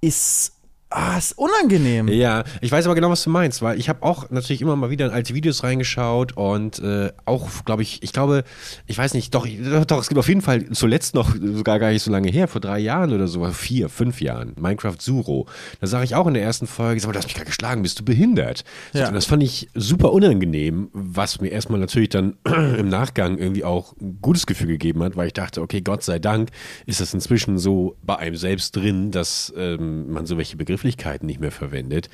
[0.00, 0.53] ist
[0.96, 2.06] Ah, ist unangenehm.
[2.06, 4.90] Ja, ich weiß aber genau, was du meinst, weil ich habe auch natürlich immer mal
[4.90, 8.44] wieder in alte Videos reingeschaut und äh, auch, glaube ich, ich glaube,
[8.86, 9.44] ich weiß nicht, doch,
[9.88, 12.60] doch, es gibt auf jeden Fall zuletzt noch sogar gar nicht so lange her, vor
[12.60, 15.48] drei Jahren oder so, vier, fünf Jahren, Minecraft Zuro.
[15.80, 17.82] Da sage ich auch in der ersten Folge, sag mal, du hast mich gerade geschlagen,
[17.82, 18.62] bist du behindert?
[18.92, 19.08] Ja.
[19.08, 23.96] Und das fand ich super unangenehm, was mir erstmal natürlich dann im Nachgang irgendwie auch
[24.00, 26.50] ein gutes Gefühl gegeben hat, weil ich dachte, okay, Gott sei Dank
[26.86, 31.26] ist das inzwischen so bei einem selbst drin, dass ähm, man so welche Begriffe Begrifflichkeiten
[31.26, 32.10] nicht mehr verwendet.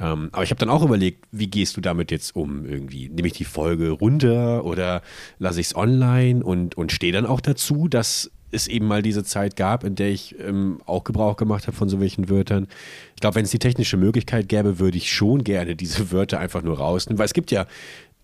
[0.00, 3.08] Ähm, aber ich habe dann auch überlegt, wie gehst du damit jetzt um irgendwie?
[3.08, 5.02] Nehme ich die Folge runter oder
[5.38, 9.24] lasse ich es online und, und stehe dann auch dazu, dass es eben mal diese
[9.24, 12.68] Zeit gab, in der ich ähm, auch Gebrauch gemacht habe von so welchen Wörtern.
[13.14, 16.62] Ich glaube, wenn es die technische Möglichkeit gäbe, würde ich schon gerne diese Wörter einfach
[16.62, 17.66] nur rausnehmen, weil es gibt ja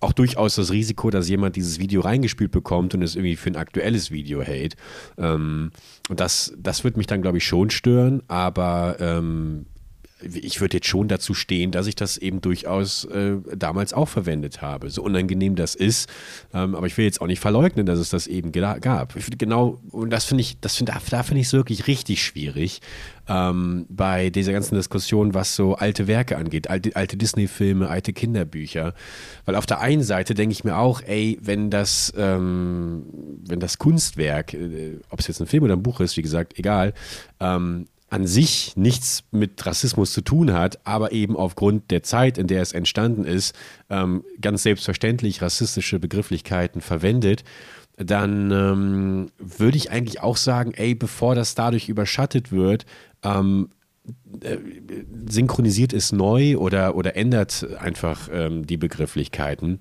[0.03, 3.57] auch durchaus das Risiko, dass jemand dieses Video reingespielt bekommt und es irgendwie für ein
[3.57, 4.77] aktuelles Video hält.
[5.19, 5.73] Ähm,
[6.09, 9.67] und das, das wird mich dann, glaube ich, schon stören, aber ähm,
[10.23, 14.63] ich würde jetzt schon dazu stehen, dass ich das eben durchaus äh, damals auch verwendet
[14.63, 14.91] habe.
[14.91, 16.11] So unangenehm das ist,
[16.53, 19.17] ähm, aber ich will jetzt auch nicht verleugnen, dass es das eben gab.
[19.17, 22.81] Ich genau, und das finde ich, das find, da finde ich es wirklich richtig schwierig
[23.29, 28.95] ähm, bei dieser ganzen Diskussion, was so alte Werke angeht, alte, alte Disney-Filme, alte Kinderbücher.
[29.45, 33.05] Weil auf der einen Seite denke ich mir auch, ey, wenn das, ähm,
[33.47, 36.59] wenn das Kunstwerk, äh, ob es jetzt ein Film oder ein Buch ist, wie gesagt,
[36.59, 36.93] egal,
[37.39, 42.49] ähm, an sich nichts mit Rassismus zu tun hat, aber eben aufgrund der Zeit, in
[42.49, 43.55] der es entstanden ist,
[43.89, 47.45] ähm, ganz selbstverständlich rassistische Begrifflichkeiten verwendet,
[47.97, 52.85] dann ähm, würde ich eigentlich auch sagen, ey, bevor das dadurch überschattet wird,
[53.23, 53.69] ähm,
[54.41, 54.57] äh,
[55.29, 59.81] synchronisiert es neu oder, oder ändert einfach ähm, die Begrifflichkeiten.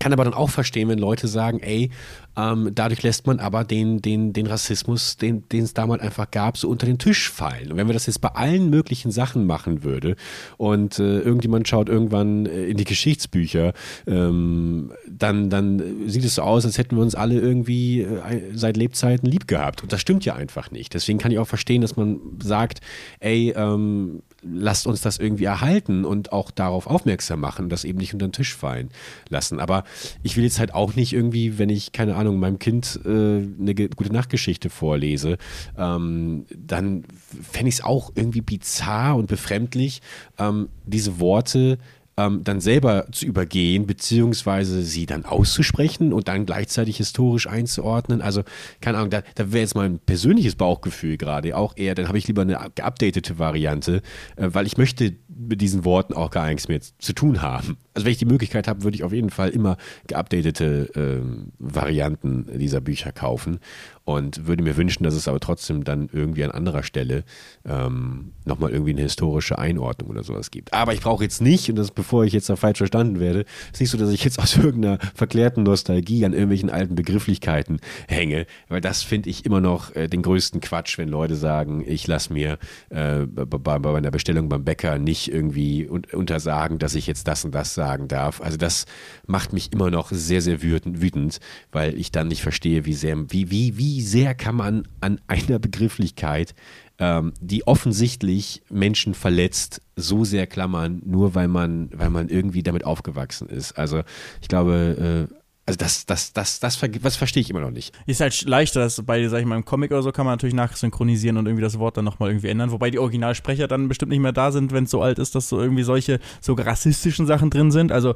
[0.00, 1.90] Kann aber dann auch verstehen, wenn Leute sagen, ey,
[2.36, 6.68] ähm, dadurch lässt man aber den, den, den Rassismus, den es damals einfach gab, so
[6.68, 7.70] unter den Tisch fallen.
[7.70, 10.16] Und wenn wir das jetzt bei allen möglichen Sachen machen würde
[10.56, 13.72] und äh, irgendjemand schaut irgendwann äh, in die Geschichtsbücher,
[14.06, 18.76] ähm, dann, dann sieht es so aus, als hätten wir uns alle irgendwie äh, seit
[18.76, 19.82] Lebzeiten lieb gehabt.
[19.82, 20.94] Und das stimmt ja einfach nicht.
[20.94, 22.80] Deswegen kann ich auch verstehen, dass man sagt,
[23.18, 28.12] ey, ähm, lasst uns das irgendwie erhalten und auch darauf aufmerksam machen, das eben nicht
[28.12, 28.90] unter den Tisch fallen
[29.28, 29.60] lassen.
[29.60, 29.84] Aber
[30.22, 33.74] ich will jetzt halt auch nicht irgendwie, wenn ich, keine Ahnung, meinem Kind äh, eine
[33.74, 35.38] gute Nachtgeschichte vorlese,
[35.76, 37.04] ähm, dann
[37.42, 40.00] fände ich es auch irgendwie bizarr und befremdlich,
[40.38, 41.78] ähm, diese Worte
[42.26, 48.20] ähm, dann selber zu übergehen, beziehungsweise sie dann auszusprechen und dann gleichzeitig historisch einzuordnen.
[48.20, 48.42] Also,
[48.80, 52.26] keine Ahnung, da, da wäre jetzt mein persönliches Bauchgefühl gerade auch eher, dann habe ich
[52.26, 54.02] lieber eine geupdatete Variante,
[54.36, 57.78] äh, weil ich möchte mit diesen Worten auch gar nichts mehr zu tun haben.
[57.94, 59.76] Also wenn ich die Möglichkeit habe, würde ich auf jeden Fall immer
[60.06, 61.20] geupdatete äh,
[61.58, 63.60] Varianten dieser Bücher kaufen
[64.04, 67.24] und würde mir wünschen, dass es aber trotzdem dann irgendwie an anderer Stelle
[67.64, 70.72] ähm, nochmal irgendwie eine historische Einordnung oder sowas gibt.
[70.72, 73.80] Aber ich brauche jetzt nicht, und das bevor ich jetzt da falsch verstanden werde, ist
[73.80, 78.80] nicht so, dass ich jetzt aus irgendeiner verklärten Nostalgie an irgendwelchen alten Begrifflichkeiten hänge, weil
[78.80, 82.58] das finde ich immer noch äh, den größten Quatsch, wenn Leute sagen, ich lasse mir
[82.88, 87.44] äh, bei, bei einer Bestellung beim Bäcker nicht irgendwie un untersagen, dass ich jetzt das
[87.44, 88.40] und das sagen darf.
[88.40, 88.86] Also das
[89.26, 91.40] macht mich immer noch sehr, sehr wütend,
[91.72, 95.58] weil ich dann nicht verstehe, wie sehr, wie, wie wie sehr kann man an einer
[95.58, 96.54] Begrifflichkeit,
[96.98, 102.84] ähm, die offensichtlich Menschen verletzt, so sehr klammern, nur weil man, weil man irgendwie damit
[102.84, 103.72] aufgewachsen ist.
[103.72, 104.02] Also
[104.40, 105.34] ich glaube, äh,
[105.66, 107.94] also das, das, das, das, das verstehe ich immer noch nicht.
[108.06, 110.54] Ist halt leichter, dass bei, sag ich mal, im Comic oder so kann man natürlich
[110.54, 114.20] nachsynchronisieren und irgendwie das Wort dann nochmal irgendwie ändern, wobei die Originalsprecher dann bestimmt nicht
[114.20, 117.50] mehr da sind, wenn es so alt ist, dass so irgendwie solche so rassistischen Sachen
[117.50, 117.92] drin sind.
[117.92, 118.14] Also,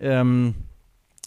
[0.00, 0.54] ähm,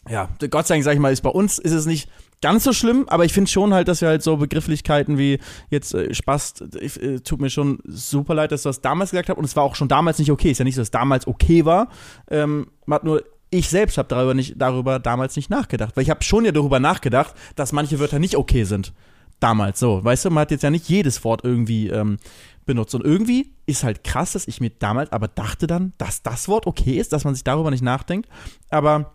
[0.09, 2.09] ja, Gott sei Dank, sag ich mal, ist bei uns ist es nicht
[2.41, 5.37] ganz so schlimm, aber ich finde schon halt, dass wir halt so Begrifflichkeiten wie
[5.69, 9.37] jetzt äh, Spaß, äh, tut mir schon super leid, dass du das damals gesagt hast
[9.37, 10.49] und es war auch schon damals nicht okay.
[10.49, 11.89] Ist ja nicht, dass es damals okay war.
[12.31, 16.23] Ähm, man hat nur ich selbst habe darüber darüber damals nicht nachgedacht, weil ich habe
[16.23, 18.93] schon ja darüber nachgedacht, dass manche Wörter nicht okay sind.
[19.39, 22.17] Damals so, weißt du, man hat jetzt ja nicht jedes Wort irgendwie ähm,
[22.65, 26.47] benutzt und irgendwie ist halt krass, dass ich mir damals aber dachte dann, dass das
[26.47, 28.29] Wort okay ist, dass man sich darüber nicht nachdenkt,
[28.69, 29.13] aber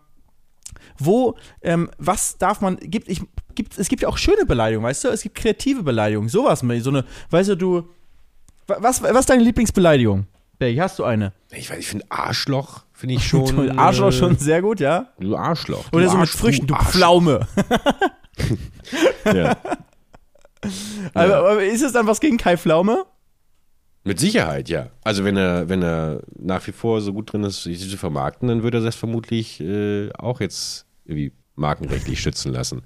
[0.99, 3.21] wo, ähm, was darf man, gibt, ich,
[3.55, 5.07] gibt, es gibt ja auch schöne Beleidigungen, weißt du?
[5.09, 7.89] Es gibt kreative Beleidigungen, sowas, so eine, weißt du, du,
[8.67, 10.27] was, was ist deine Lieblingsbeleidigung?
[10.59, 11.33] Berg, hast du eine?
[11.51, 13.71] Ich weiß, ich finde Arschloch, finde ich schon.
[13.79, 15.09] Arschloch äh, schon sehr gut, ja?
[15.19, 15.89] Du Arschloch.
[15.89, 17.47] Du Oder so mit Früchten, du, du Pflaume.
[19.25, 19.55] ja.
[21.13, 23.05] Aber, aber ist es dann was gegen Kai Pflaume?
[24.03, 24.87] Mit Sicherheit, ja.
[25.03, 28.47] Also wenn er, wenn er nach wie vor so gut drin ist, sich zu vermarkten,
[28.47, 32.83] dann würde er das vermutlich äh, auch jetzt irgendwie markenrechtlich schützen lassen.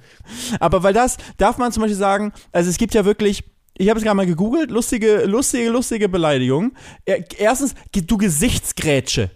[0.59, 3.43] Aber weil das, darf man zum Beispiel sagen, also es gibt ja wirklich
[3.77, 6.73] ich habe es gerade mal gegoogelt, lustige, lustige, lustige Beleidigung.
[7.37, 9.31] Erstens, du Gesichtsgrätsche.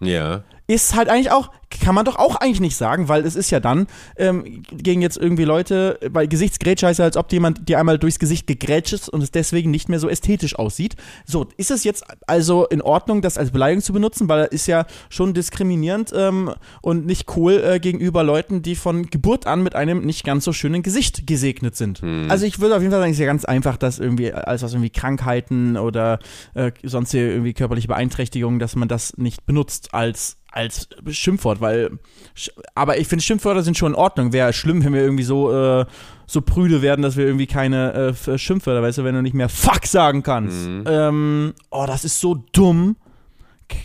[0.00, 1.50] Ja ist halt eigentlich auch,
[1.82, 5.16] kann man doch auch eigentlich nicht sagen, weil es ist ja dann ähm, gegen jetzt
[5.16, 9.08] irgendwie Leute, weil Gesichtsgrätsche heißt ja, als ob jemand dir einmal durchs Gesicht gegrätscht ist
[9.08, 10.94] und es deswegen nicht mehr so ästhetisch aussieht.
[11.26, 14.66] So, ist es jetzt also in Ordnung, das als Beleidigung zu benutzen, weil er ist
[14.66, 16.52] ja schon diskriminierend ähm,
[16.82, 20.52] und nicht cool äh, gegenüber Leuten, die von Geburt an mit einem nicht ganz so
[20.52, 22.00] schönen Gesicht gesegnet sind.
[22.02, 22.30] Hm.
[22.30, 24.62] Also ich würde auf jeden Fall sagen, es ist ja ganz einfach, dass irgendwie alles
[24.62, 26.20] was irgendwie Krankheiten oder
[26.54, 31.98] äh, sonstige irgendwie körperliche Beeinträchtigungen, dass man das nicht benutzt als als Schimpfwort, weil,
[32.74, 34.32] aber ich finde, Schimpfwörter sind schon in Ordnung.
[34.32, 35.86] Wäre schlimm, wenn wir irgendwie so, äh,
[36.26, 39.48] so prüde werden, dass wir irgendwie keine äh, Schimpfwörter, weißt du, wenn du nicht mehr
[39.48, 40.66] Fuck sagen kannst.
[40.66, 40.84] Mhm.
[40.86, 42.96] Ähm, oh, das ist so dumm.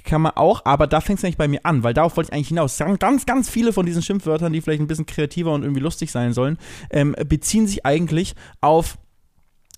[0.03, 2.33] Kann man auch, aber da fängt es eigentlich bei mir an, weil darauf wollte ich
[2.33, 2.79] eigentlich hinaus.
[2.97, 6.33] Ganz, ganz viele von diesen Schimpfwörtern, die vielleicht ein bisschen kreativer und irgendwie lustig sein
[6.33, 6.57] sollen,
[6.89, 8.97] ähm, beziehen sich eigentlich auf,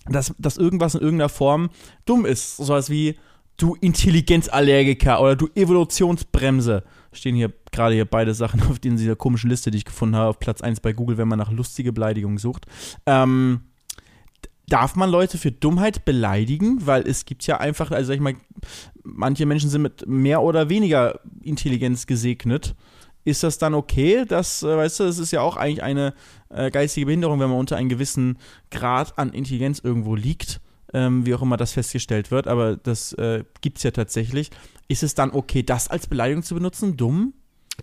[0.08, 1.68] dass, dass irgendwas in irgendeiner Form
[2.06, 2.56] dumm ist.
[2.56, 3.18] So was wie,
[3.58, 6.84] du Intelligenzallergiker oder du Evolutionsbremse.
[7.12, 10.38] Stehen hier gerade hier beide Sachen auf dieser komischen Liste, die ich gefunden habe, auf
[10.38, 12.66] Platz 1 bei Google, wenn man nach lustige Beleidigungen sucht.
[13.04, 13.62] Ähm,
[14.68, 16.86] darf man Leute für Dummheit beleidigen?
[16.86, 18.36] Weil es gibt ja einfach, also sag ich mal,
[19.02, 22.76] manche Menschen sind mit mehr oder weniger Intelligenz gesegnet.
[23.24, 24.24] Ist das dann okay?
[24.26, 26.14] Das, äh, weißt du, es ist ja auch eigentlich eine
[26.48, 28.38] äh, geistige Behinderung, wenn man unter einem gewissen
[28.70, 30.60] Grad an Intelligenz irgendwo liegt
[30.92, 34.50] ähm, wie auch immer das festgestellt wird, aber das äh, gibt es ja tatsächlich.
[34.88, 36.96] Ist es dann okay, das als Beleidigung zu benutzen?
[36.96, 37.34] Dumm?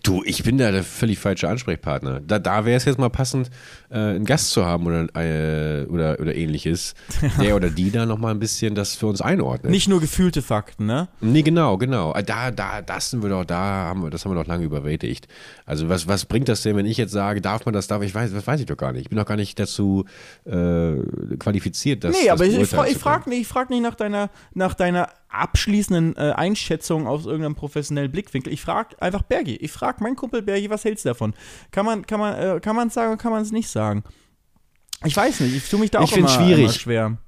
[0.02, 2.20] Du, ich bin da der völlig falsche Ansprechpartner.
[2.20, 3.50] Da, da wäre es jetzt mal passend,
[3.90, 6.94] äh, einen Gast zu haben oder, äh, oder, oder ähnliches,
[7.40, 9.70] der oder die da nochmal ein bisschen das für uns einordnet.
[9.70, 11.08] Nicht nur gefühlte Fakten, ne?
[11.20, 12.14] Nee, genau, genau.
[12.14, 14.64] Äh, da, da, das sind wir doch, da haben wir, das haben wir doch lange
[14.64, 15.28] überwältigt.
[15.64, 18.14] Also was, was bringt das denn, wenn ich jetzt sage, darf man das, darf ich
[18.14, 19.02] weiß, das weiß ich doch gar nicht.
[19.02, 20.04] Ich bin doch gar nicht dazu
[20.44, 20.94] äh,
[21.38, 24.74] qualifiziert, das Nee, das aber ich, ich, ich frage nicht, frag nicht nach deiner, nach
[24.74, 28.52] deiner abschließenden äh, Einschätzung aus irgendeinem professionellen Blickwinkel.
[28.52, 29.56] Ich frage einfach Bergi.
[29.56, 31.34] Ich frage meinen Kumpel Bergi, was hältst du davon?
[31.70, 33.76] Kann man kann man äh, kann man sagen, kann man es nicht sagen?
[35.04, 35.56] Ich weiß nicht.
[35.56, 36.64] Ich tue mich da auch immer, schwierig.
[36.64, 37.18] immer schwer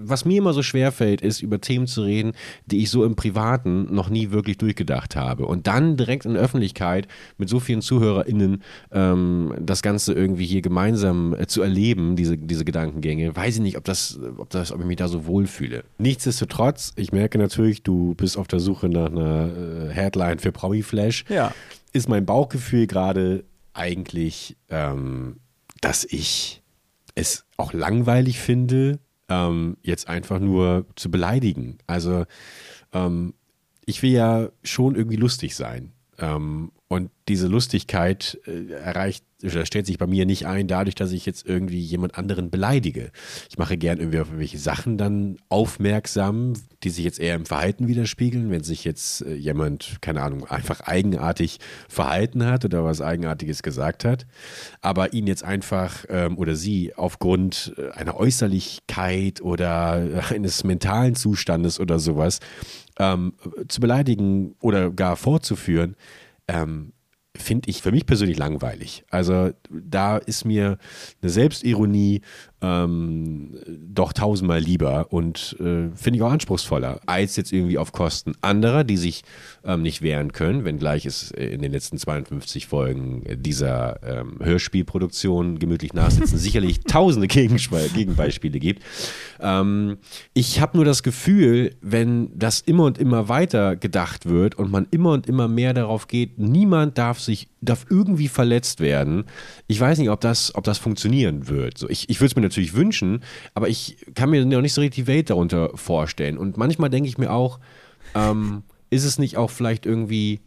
[0.00, 2.32] was mir immer so schwer fällt, ist, über Themen zu reden,
[2.66, 5.46] die ich so im Privaten noch nie wirklich durchgedacht habe.
[5.46, 7.08] Und dann direkt in der Öffentlichkeit
[7.38, 12.64] mit so vielen ZuhörerInnen ähm, das Ganze irgendwie hier gemeinsam äh, zu erleben, diese, diese
[12.64, 15.84] Gedankengänge, weiß ich nicht, ob das, ob das, ob ich mich da so wohlfühle.
[15.98, 20.82] Nichtsdestotrotz, ich merke natürlich, du bist auf der Suche nach einer äh, Headline für Promi
[20.82, 21.24] Flash.
[21.28, 21.52] Ja.
[21.92, 25.36] Ist mein Bauchgefühl gerade eigentlich, ähm,
[25.80, 26.62] dass ich
[27.14, 31.78] es auch langweilig finde, ähm, jetzt einfach nur zu beleidigen.
[31.86, 32.24] Also
[32.92, 33.34] ähm,
[33.86, 35.92] ich will ja schon irgendwie lustig sein.
[36.18, 41.12] Ähm, und diese Lustigkeit äh, erreicht, oder stellt sich bei mir nicht ein, dadurch, dass
[41.12, 43.12] ich jetzt irgendwie jemand anderen beleidige.
[43.48, 47.86] Ich mache gern irgendwie auf irgendwelche Sachen dann aufmerksam, die sich jetzt eher im Verhalten
[47.86, 48.50] widerspiegeln.
[48.50, 54.04] Wenn sich jetzt äh, jemand, keine Ahnung, einfach eigenartig verhalten hat oder was Eigenartiges gesagt
[54.04, 54.26] hat,
[54.80, 61.78] aber ihn jetzt einfach ähm, oder sie aufgrund äh, einer Äußerlichkeit oder eines mentalen Zustandes
[61.78, 62.40] oder sowas
[62.98, 63.34] ähm,
[63.68, 65.94] zu beleidigen oder gar vorzuführen,
[66.50, 66.92] ähm,
[67.36, 69.04] finde ich für mich persönlich langweilig.
[69.08, 70.78] Also da ist mir
[71.22, 72.22] eine Selbstironie
[72.62, 78.32] ähm, doch tausendmal lieber und äh, finde ich auch anspruchsvoller, als jetzt irgendwie auf Kosten
[78.42, 79.22] anderer, die sich
[79.64, 85.94] ähm, nicht wehren können, wenngleich es in den letzten 52 Folgen dieser ähm, Hörspielproduktion gemütlich
[85.94, 88.82] nachsitzen sicherlich tausende Gegenbeispiele gibt.
[89.40, 89.98] Ähm,
[90.34, 94.86] ich habe nur das Gefühl, wenn das immer und immer weiter gedacht wird und man
[94.90, 99.24] immer und immer mehr darauf geht, niemand darf sich, darf irgendwie verletzt werden.
[99.66, 101.78] Ich weiß nicht, ob das, ob das funktionieren wird.
[101.78, 103.22] So, ich ich würde es mir natürlich wünschen,
[103.54, 106.38] aber ich kann mir noch nicht so richtig die Welt darunter vorstellen.
[106.38, 107.58] Und manchmal denke ich mir auch,
[108.14, 110.40] ähm, ist es nicht auch vielleicht irgendwie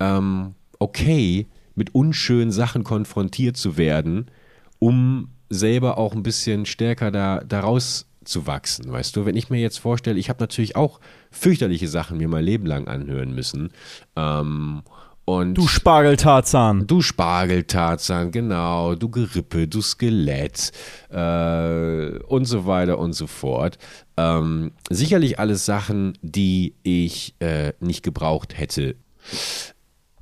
[0.00, 4.30] ähm, okay, mit unschönen Sachen konfrontiert zu werden,
[4.78, 9.24] um selber auch ein bisschen stärker da, daraus zu wachsen, weißt du?
[9.24, 12.86] Wenn ich mir jetzt vorstelle, ich habe natürlich auch fürchterliche Sachen mir mein Leben lang
[12.86, 13.70] anhören müssen.
[14.16, 14.82] Ähm,
[15.28, 16.86] und du Spargeltarzan.
[16.86, 18.94] Du Spargeltarzan, genau.
[18.94, 20.72] Du Gerippe, du Skelett
[21.10, 23.76] äh, und so weiter und so fort.
[24.16, 28.96] Ähm, sicherlich alles Sachen, die ich äh, nicht gebraucht hätte.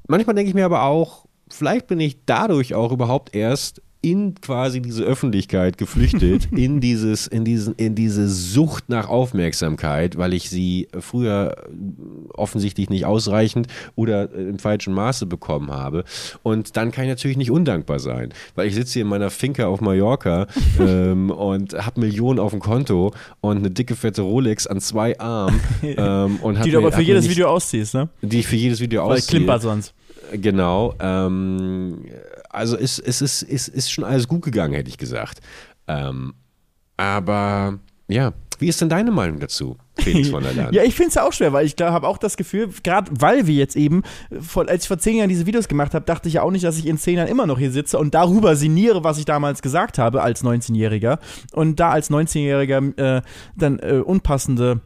[0.09, 4.81] Manchmal denke ich mir aber auch, vielleicht bin ich dadurch auch überhaupt erst in quasi
[4.81, 10.87] diese Öffentlichkeit geflüchtet, in dieses, in diesen, in diese Sucht nach Aufmerksamkeit, weil ich sie
[11.01, 11.57] früher
[12.33, 16.05] offensichtlich nicht ausreichend oder im falschen Maße bekommen habe.
[16.45, 19.67] Und dann kann ich natürlich nicht undankbar sein, weil ich sitze hier in meiner Finca
[19.67, 20.47] auf Mallorca
[20.79, 25.61] ähm, und habe Millionen auf dem Konto und eine dicke fette Rolex an zwei Armen.
[25.99, 28.09] Ähm, und die du aber für jedes nicht, Video ausziehst, ne?
[28.21, 29.17] Die ich für jedes Video ausziehe.
[29.17, 29.95] Weil klimpert sonst.
[30.33, 30.95] Genau.
[31.01, 32.01] Ähm,
[32.57, 35.41] also es, es ist, es ist schon alles gut gegangen, hätte ich gesagt.
[35.87, 36.35] Ähm,
[36.97, 37.79] aber
[38.09, 40.69] ja, wie ist denn deine Meinung dazu, Felix von der Leyen?
[40.73, 43.47] ja, ich finde es ja auch schwer, weil ich habe auch das Gefühl, gerade weil
[43.47, 44.03] wir jetzt eben,
[44.55, 46.79] als ich vor zehn Jahren diese Videos gemacht habe, dachte ich ja auch nicht, dass
[46.79, 49.99] ich in zehn Jahren immer noch hier sitze und darüber sinniere, was ich damals gesagt
[49.99, 51.19] habe als 19-Jähriger
[51.53, 53.23] und da als 19-Jähriger äh,
[53.57, 54.81] dann äh, unpassende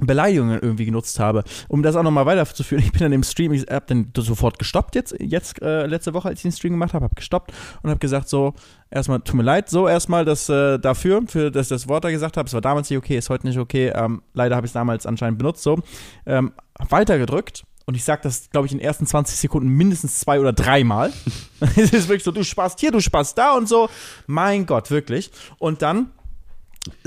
[0.00, 1.42] Beleidigungen irgendwie genutzt habe.
[1.68, 4.94] Um das auch nochmal weiterzuführen, ich bin dann im Stream, ich habe dann sofort gestoppt
[4.94, 7.98] jetzt, jetzt äh, letzte Woche, als ich den Stream gemacht habe, habe gestoppt und habe
[7.98, 8.54] gesagt so,
[8.90, 12.36] erstmal, tut mir leid, so erstmal das äh, dafür, für dass das Wort da gesagt
[12.36, 14.74] habe, es war damals nicht okay, ist heute nicht okay, ähm, leider habe ich es
[14.74, 15.78] damals anscheinend benutzt, so,
[16.26, 16.52] ähm,
[16.88, 20.52] weitergedrückt und ich sage das, glaube ich, in den ersten 20 Sekunden mindestens zwei oder
[20.52, 21.12] dreimal.
[21.60, 23.88] es ist wirklich so, du sparst hier, du sparst da und so.
[24.26, 25.30] Mein Gott, wirklich.
[25.58, 26.10] Und dann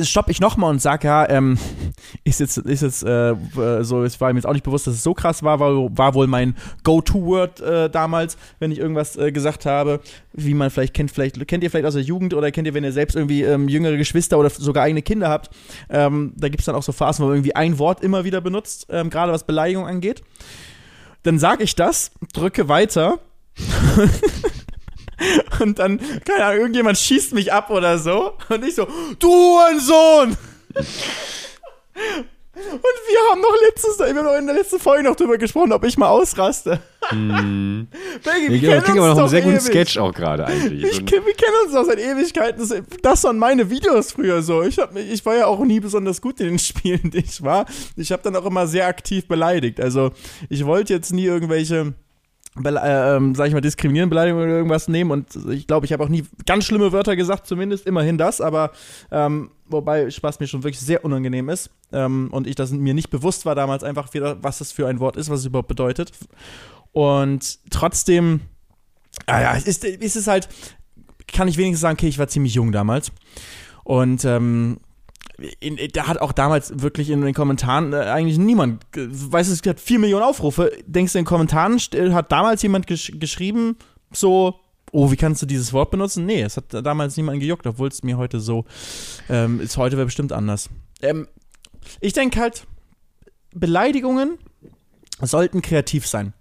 [0.01, 1.57] stoppe ich nochmal und sage, ja, ähm,
[2.23, 3.35] ist jetzt, ist jetzt äh,
[3.81, 6.13] so, es war mir jetzt auch nicht bewusst, dass es so krass war, war, war
[6.13, 9.99] wohl mein Go-To-Word äh, damals, wenn ich irgendwas äh, gesagt habe,
[10.33, 12.83] wie man vielleicht kennt, vielleicht kennt ihr vielleicht aus der Jugend oder kennt ihr, wenn
[12.83, 15.49] ihr selbst irgendwie ähm, jüngere Geschwister oder sogar eigene Kinder habt,
[15.89, 18.41] ähm, da gibt es dann auch so Phasen, wo man irgendwie ein Wort immer wieder
[18.41, 20.21] benutzt, ähm, gerade was Beleidigung angeht.
[21.23, 23.19] Dann sage ich das, drücke weiter
[25.59, 28.33] Und dann, keine Ahnung, irgendjemand schießt mich ab oder so.
[28.49, 28.87] Und ich so,
[29.19, 30.37] du ein Sohn!
[32.59, 35.71] Und wir haben noch letztes, wir haben noch in der letzten Folge noch drüber gesprochen,
[35.71, 36.81] ob ich mal ausraste.
[37.07, 37.87] Hm.
[38.23, 40.83] Baggy, wir ja, kennen uns aber noch einen sehr guten Sketch auch gerade eigentlich.
[40.83, 42.59] Ich, wir kennen uns auch seit Ewigkeiten.
[42.59, 44.63] Das, das waren meine Videos früher so.
[44.63, 47.65] Ich, hab, ich war ja auch nie besonders gut in den Spielen, die ich war.
[47.95, 49.79] Ich habe dann auch immer sehr aktiv beleidigt.
[49.79, 50.11] Also
[50.49, 51.93] ich wollte jetzt nie irgendwelche
[52.65, 55.11] ähm, sag ich mal, diskriminierende Beleidigung oder irgendwas nehmen.
[55.11, 58.71] Und ich glaube, ich habe auch nie ganz schlimme Wörter gesagt, zumindest immerhin das, aber
[59.11, 61.69] ähm, wobei Spaß mir schon wirklich sehr unangenehm ist.
[61.91, 64.99] Ähm, und ich das mir nicht bewusst war damals einfach wieder, was das für ein
[64.99, 66.11] Wort ist, was es überhaupt bedeutet.
[66.91, 68.41] Und trotzdem,
[69.25, 70.49] ah ja, ist, ist es halt,
[71.27, 73.11] kann ich wenigstens sagen, okay, ich war ziemlich jung damals.
[73.83, 74.77] Und ähm,
[75.59, 79.53] in, da hat auch damals wirklich in den Kommentaren äh, eigentlich niemand, äh, weißt du,
[79.53, 80.71] es hat vier Millionen Aufrufe.
[80.85, 81.79] Denkst du, in den Kommentaren
[82.13, 83.77] hat damals jemand gesch geschrieben,
[84.11, 84.59] so,
[84.91, 86.25] oh, wie kannst du dieses Wort benutzen?
[86.25, 88.65] Nee, es hat damals niemand gejuckt, obwohl es mir heute so
[89.29, 89.77] ähm, ist.
[89.77, 90.69] Heute wäre bestimmt anders.
[91.01, 91.27] Ähm,
[92.01, 92.65] ich denke halt,
[93.53, 94.37] Beleidigungen
[95.21, 96.33] sollten kreativ sein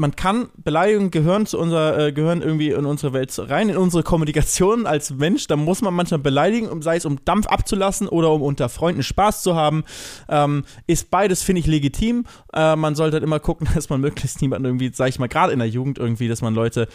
[0.00, 4.02] man kann, Beleidigungen gehören zu unserer, äh, gehören irgendwie in unsere Welt rein, in unsere
[4.02, 5.46] Kommunikation als Mensch.
[5.46, 9.02] Da muss man manchmal beleidigen, um, sei es um Dampf abzulassen oder um unter Freunden
[9.02, 9.84] Spaß zu haben.
[10.30, 12.24] Ähm, ist beides, finde ich, legitim.
[12.54, 15.52] Äh, man sollte halt immer gucken, dass man möglichst niemanden irgendwie, sag ich mal, gerade
[15.52, 16.88] in der Jugend irgendwie, dass man Leute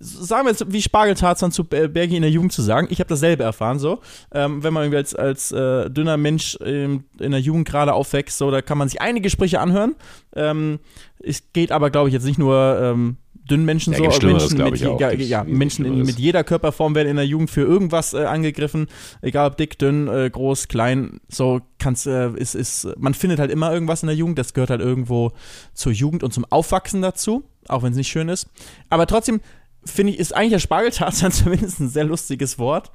[0.00, 2.88] sagen wir jetzt, wie Spargeltarzan zu Bergi in der Jugend zu sagen.
[2.90, 4.00] Ich habe dasselbe erfahren, so.
[4.32, 8.38] Ähm, wenn man irgendwie als, als äh, dünner Mensch in, in der Jugend gerade aufwächst,
[8.38, 9.94] so, da kann man sich einige Gespräche anhören.
[10.34, 10.80] Ähm,
[11.22, 13.18] es geht aber, glaube ich, jetzt nicht nur ähm,
[13.50, 17.16] dünnen Menschen ja, so, Menschen, mit, ja, ja, Menschen in, mit jeder Körperform werden in
[17.16, 18.86] der Jugend für irgendwas äh, angegriffen,
[19.22, 23.50] egal ob dick, dünn, äh, groß, klein, so kann's, äh, ist, ist, man findet halt
[23.50, 25.32] immer irgendwas in der Jugend, das gehört halt irgendwo
[25.74, 28.48] zur Jugend und zum Aufwachsen dazu, auch wenn es nicht schön ist.
[28.88, 29.40] Aber trotzdem,
[29.84, 32.90] finde ich, ist eigentlich der Spargeltarzan zumindest ein sehr lustiges Wort.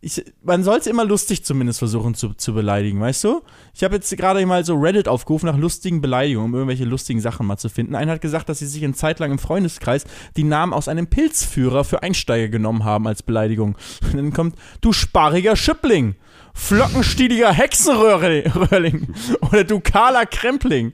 [0.00, 3.40] Ich, man sollte immer lustig zumindest versuchen zu, zu beleidigen, weißt du?
[3.72, 7.46] Ich habe jetzt gerade mal so Reddit aufgerufen nach lustigen Beleidigungen, um irgendwelche lustigen Sachen
[7.46, 7.94] mal zu finden.
[7.94, 10.04] Einer hat gesagt, dass sie sich eine Zeit lang im Freundeskreis
[10.36, 13.78] die Namen aus einem Pilzführer für Einsteiger genommen haben als Beleidigung.
[14.02, 16.16] Und dann kommt, du sparriger Schüppling,
[16.52, 20.92] flockenstieliger Hexenröhrling oder du kahler Krempling.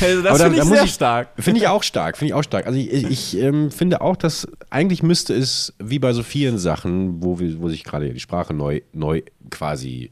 [0.00, 1.28] Also das finde ich sehr ich, stark.
[1.38, 2.66] Finde ich auch stark, finde ich auch stark.
[2.66, 7.22] Also ich, ich ähm, finde auch, dass eigentlich müsste es, wie bei so vielen Sachen,
[7.22, 10.10] wo, wir, wo sich gerade die Sprache neu, neu quasi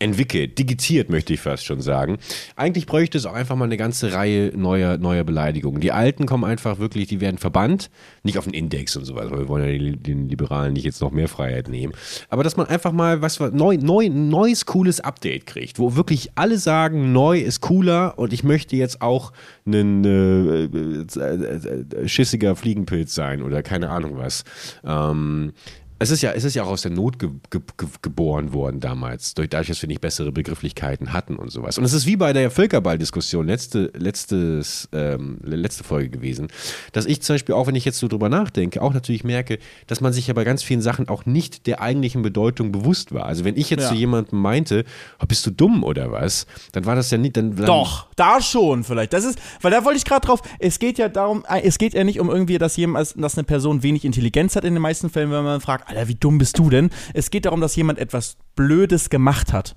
[0.00, 2.18] entwickelt, digitiert, möchte ich fast schon sagen.
[2.54, 5.80] Eigentlich bräuchte es auch einfach mal eine ganze Reihe neuer, neuer Beleidigungen.
[5.80, 7.90] Die alten kommen einfach wirklich, die werden verbannt,
[8.22, 9.36] nicht auf den Index und so weiter.
[9.36, 11.94] Wir wollen ja den Liberalen nicht jetzt noch mehr Freiheit nehmen.
[12.28, 16.58] Aber dass man einfach mal was neu, neu, neues, cooles Update kriegt, wo wirklich alle
[16.58, 19.32] sagen, neu ist cooler und ich möchte jetzt auch
[19.66, 24.44] ein äh, äh, äh, schissiger Fliegenpilz sein oder keine Ahnung was.
[24.84, 25.52] Ähm,
[26.00, 28.78] Es ist ja, es ist ja auch aus der Not ge ge ge geboren worden
[28.80, 31.76] damals, durch, dadurch, dass wir nicht bessere Begrifflichkeiten hatten und sowas.
[31.76, 36.48] Und es ist wie bei der Völkerball-Diskussion, letzte, letztes, ähm, letzte Folge gewesen,
[36.92, 40.00] dass ich zum Beispiel, auch wenn ich jetzt so drüber nachdenke, auch natürlich merke, dass
[40.00, 43.26] man sich ja bei ganz vielen Sachen auch nicht der eigentlichen Bedeutung bewusst war.
[43.26, 43.88] Also wenn ich jetzt Ja.
[43.88, 44.84] zu jemandem meinte,
[45.20, 48.40] oh, bist du dumm oder was, dann war das ja nicht, dann, dann Doch, da
[48.40, 49.12] schon vielleicht.
[49.12, 50.42] Das ist, weil da wollte ich gerade drauf.
[50.60, 53.44] Es geht ja darum, äh, es geht ja nicht um irgendwie, dass jemand, dass eine
[53.44, 56.58] Person wenig Intelligenz hat in den meisten Fällen, wenn man fragt, Alter, wie dumm bist
[56.58, 56.90] du denn?
[57.14, 59.74] Es geht darum, dass jemand etwas Blödes gemacht hat.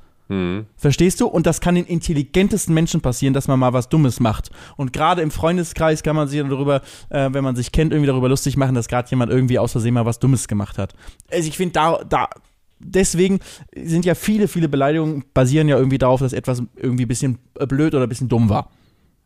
[0.77, 1.27] Verstehst du?
[1.27, 4.49] Und das kann den intelligentesten Menschen passieren, dass man mal was Dummes macht.
[4.77, 8.29] Und gerade im Freundeskreis kann man sich darüber, äh, wenn man sich kennt, irgendwie darüber
[8.29, 10.93] lustig machen, dass gerade jemand irgendwie aus Versehen mal was Dummes gemacht hat.
[11.29, 12.29] Also ich finde, da, da,
[12.79, 13.39] deswegen
[13.75, 17.37] sind ja viele, viele Beleidigungen basieren ja irgendwie darauf, dass etwas irgendwie ein bisschen
[17.67, 18.69] blöd oder ein bisschen dumm war.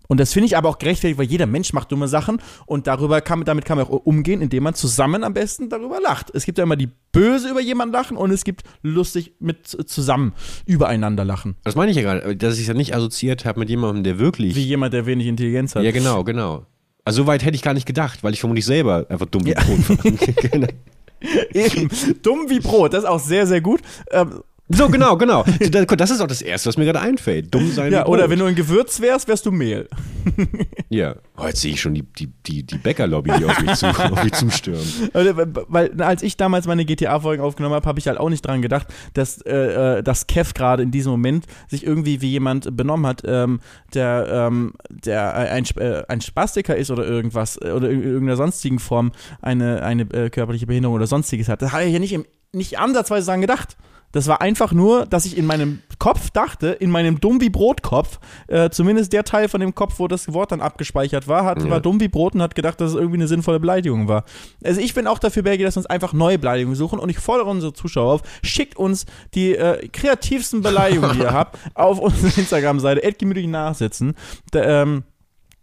[0.07, 3.21] Und das finde ich aber auch gerechtfertigt, weil jeder Mensch macht dumme Sachen und darüber
[3.21, 6.31] kann, damit kann man auch umgehen, indem man zusammen am besten darüber lacht.
[6.33, 10.33] Es gibt ja immer die böse über jemanden lachen und es gibt lustig mit zusammen
[10.65, 11.55] übereinander lachen.
[11.63, 14.19] Das meine ich ja gerade, dass ich es ja nicht assoziiert habe mit jemandem, der
[14.19, 14.55] wirklich.
[14.55, 15.83] Wie jemand, der wenig Intelligenz hat.
[15.83, 16.65] ja, genau, genau.
[17.03, 19.53] Also so weit hätte ich gar nicht gedacht, weil ich vermutlich selber einfach dumm wie
[19.53, 20.11] Brot war.
[20.51, 20.67] Genau.
[21.53, 21.89] Eben.
[22.21, 23.81] Dumm wie Brot, das ist auch sehr, sehr gut.
[24.11, 25.45] Ähm, so, genau, genau.
[25.69, 27.53] Das ist auch das Erste, was mir gerade einfällt.
[27.53, 29.87] Dumm sein ja, oder wenn du ein Gewürz wärst, wärst du Mehl.
[30.89, 31.15] Ja.
[31.37, 34.23] Oh, jetzt sehe ich schon die, die, die, die Bäckerlobby, die auf mich, zu, auf
[34.23, 35.11] mich zustürmt.
[35.13, 38.61] Also, Weil, als ich damals meine GTA-Folgen aufgenommen habe, habe ich halt auch nicht dran
[38.61, 43.05] gedacht, dass, äh, äh, dass Kev gerade in diesem Moment sich irgendwie wie jemand benommen
[43.07, 43.59] hat, ähm,
[43.93, 48.79] der, ähm, der ein, äh, ein Spastiker ist oder irgendwas äh, oder in irgendeiner sonstigen
[48.79, 49.11] Form
[49.41, 51.61] eine, eine äh, körperliche Behinderung oder sonstiges hat.
[51.61, 53.75] Das habe ich ja nicht, im, nicht ansatzweise dran gedacht.
[54.15, 58.19] Das war einfach nur, dass ich in meinem Kopf dachte, in meinem Dumm wie Brot-Kopf,
[58.47, 61.69] äh, zumindest der Teil von dem Kopf, wo das Wort dann abgespeichert war, hat, Ja.
[61.69, 64.23] war dumm wie Brot und hat gedacht, dass es irgendwie eine sinnvolle Beleidigung war.
[64.63, 67.19] Also ich bin auch dafür, Bergi, dass wir uns einfach neue Beleidigungen suchen und ich
[67.19, 72.39] fordere unsere Zuschauer auf, schickt uns die äh, kreativsten Beleidigungen, die ihr habt, auf unsere
[72.39, 73.01] Instagram-Seite,
[73.47, 74.13] nachsitzen.
[74.51, 75.03] Da, ähm,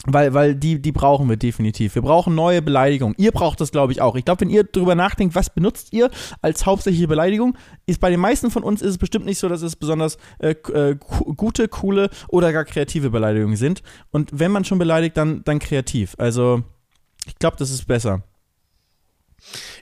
[0.06, 1.94] weil, weil die, die brauchen wir definitiv.
[1.94, 3.14] Wir brauchen neue Beleidigungen.
[3.18, 4.16] Ihr braucht das, glaube ich, auch.
[4.16, 8.18] Ich glaube, wenn ihr drüber nachdenkt, was benutzt ihr als hauptsächliche Beleidigung, ist bei den
[8.18, 10.96] meisten von uns ist es bestimmt nicht so, dass es besonders äh, äh,
[11.36, 13.82] gute, coole oder gar kreative Beleidigungen sind.
[14.10, 16.16] Und wenn man schon beleidigt, dann, dann kreativ.
[16.18, 16.62] Also,
[17.26, 18.22] ich glaube, das ist besser.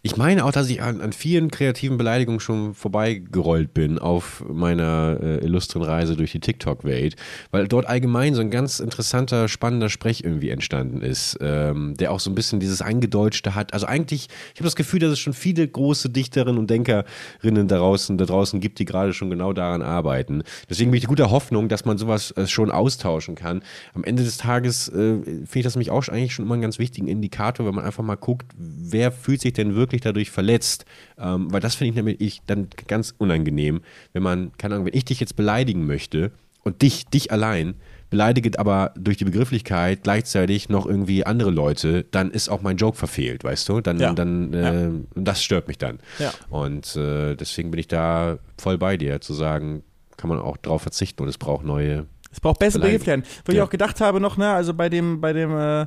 [0.02, 5.18] Ich meine auch, dass ich an, an vielen kreativen Beleidigungen schon vorbeigerollt bin auf meiner
[5.22, 7.16] äh, illustren Reise durch die TikTok-Welt,
[7.50, 12.20] weil dort allgemein so ein ganz interessanter, spannender Sprech irgendwie entstanden ist, ähm, der auch
[12.20, 13.74] so ein bisschen dieses Eingedeutschte hat.
[13.74, 17.76] Also eigentlich, ich habe das Gefühl, dass es schon viele große Dichterinnen und Denkerinnen da
[17.76, 20.44] draußen, da draußen gibt, die gerade schon genau daran arbeiten.
[20.70, 23.62] Deswegen bin ich guter Hoffnung, dass man sowas äh, schon austauschen kann.
[23.92, 26.78] Am Ende des Tages äh, finde ich das nämlich auch eigentlich schon immer einen ganz
[26.78, 30.84] wichtigen Indikator, wenn man einfach mal guckt, wer fühlt sich denn wirklich dadurch verletzt.
[31.18, 33.80] Ähm, weil das finde ich nämlich ich dann ganz unangenehm,
[34.12, 36.30] wenn man, keine Ahnung, wenn ich dich jetzt beleidigen möchte
[36.62, 37.74] und dich, dich allein,
[38.10, 42.96] beleidige aber durch die Begrifflichkeit gleichzeitig noch irgendwie andere Leute, dann ist auch mein Joke
[42.96, 43.80] verfehlt, weißt du?
[43.80, 44.12] Dann, Ja.
[44.12, 45.98] dann äh, und das stört mich dann.
[46.18, 46.32] Ja.
[46.50, 49.82] Und äh, deswegen bin ich da voll bei dir, zu sagen,
[50.16, 52.06] kann man auch drauf verzichten und es braucht neue.
[52.32, 52.82] Es braucht bessere.
[52.82, 53.24] Begrifflichkeiten.
[53.44, 53.64] Wo ich Ja.
[53.64, 55.86] auch gedacht habe noch, ne, also bei dem, bei dem, äh,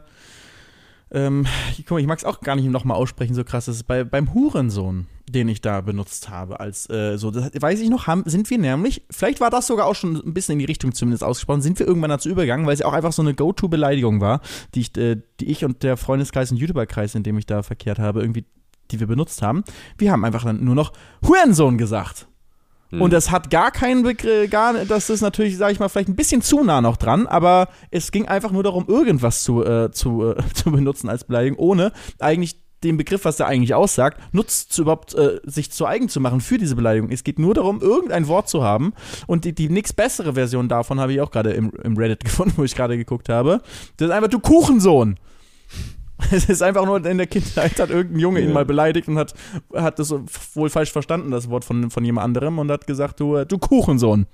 [1.13, 1.45] ähm,
[1.77, 3.83] guck mal, ich mag es auch gar nicht nochmal aussprechen, so krass ist es.
[3.83, 8.07] Bei, beim Hurensohn, den ich da benutzt habe, als äh, so, das weiß ich noch,
[8.07, 10.93] haben, sind wir nämlich, vielleicht war das sogar auch schon ein bisschen in die Richtung
[10.93, 14.21] zumindest ausgesprochen, sind wir irgendwann dazu übergegangen, weil es ja auch einfach so eine Go-To-Beleidigung
[14.21, 14.41] war,
[14.75, 17.99] die ich, äh, die ich und der Freundeskreis und YouTuber-Kreis, in dem ich da verkehrt
[17.99, 18.45] habe, irgendwie,
[18.91, 19.63] die wir benutzt haben.
[19.97, 20.93] Wir haben einfach dann nur noch
[21.25, 22.27] Hurensohn gesagt.
[22.99, 26.15] Und das hat gar keinen Begriff, gar, das ist natürlich, sage ich mal, vielleicht ein
[26.15, 30.23] bisschen zu nah noch dran, aber es ging einfach nur darum, irgendwas zu, äh, zu,
[30.31, 34.83] äh, zu benutzen als Beleidigung, ohne eigentlich den Begriff, was der eigentlich aussagt, nutzt zu
[34.83, 37.09] überhaupt äh, sich zu eigen zu machen für diese Beleidigung.
[37.11, 38.93] Es geht nur darum, irgendein Wort zu haben.
[39.25, 42.53] Und die, die nix bessere Version davon habe ich auch gerade im, im Reddit gefunden,
[42.57, 43.61] wo ich gerade geguckt habe.
[43.97, 45.17] Das ist einfach, du Kuchensohn.
[46.31, 48.53] Es ist einfach nur in der Kindheit hat irgendein Junge ihn Ja.
[48.53, 49.33] mal beleidigt und hat,
[49.73, 50.13] hat das
[50.53, 53.57] wohl falsch verstanden, das Wort von, von jemand anderem und hat gesagt, du, äh, du
[53.57, 54.25] Kuchensohn.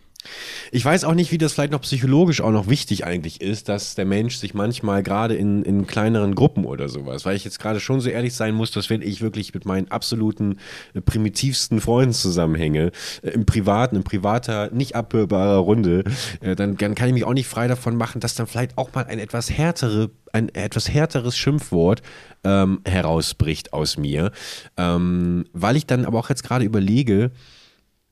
[0.71, 3.95] Ich weiß auch nicht, wie das vielleicht noch psychologisch auch noch wichtig eigentlich ist, dass
[3.95, 7.79] der Mensch sich manchmal gerade in, in kleineren Gruppen oder sowas, weil ich jetzt gerade
[7.79, 10.59] schon so ehrlich sein muss, dass wenn ich wirklich mit meinen absoluten
[10.93, 12.91] äh, primitivsten Freunden zusammenhänge,
[13.21, 16.03] äh, im privaten, in privater, nicht abhörbarer Runde,
[16.41, 18.93] äh, dann, dann kann ich mich auch nicht frei davon machen, dass dann vielleicht auch
[18.93, 22.03] mal ein etwas härtere ein etwas härteres Schimpfwort
[22.43, 24.31] ähm, herausbricht aus mir,
[24.77, 27.31] ähm, weil ich dann aber auch jetzt gerade überlege,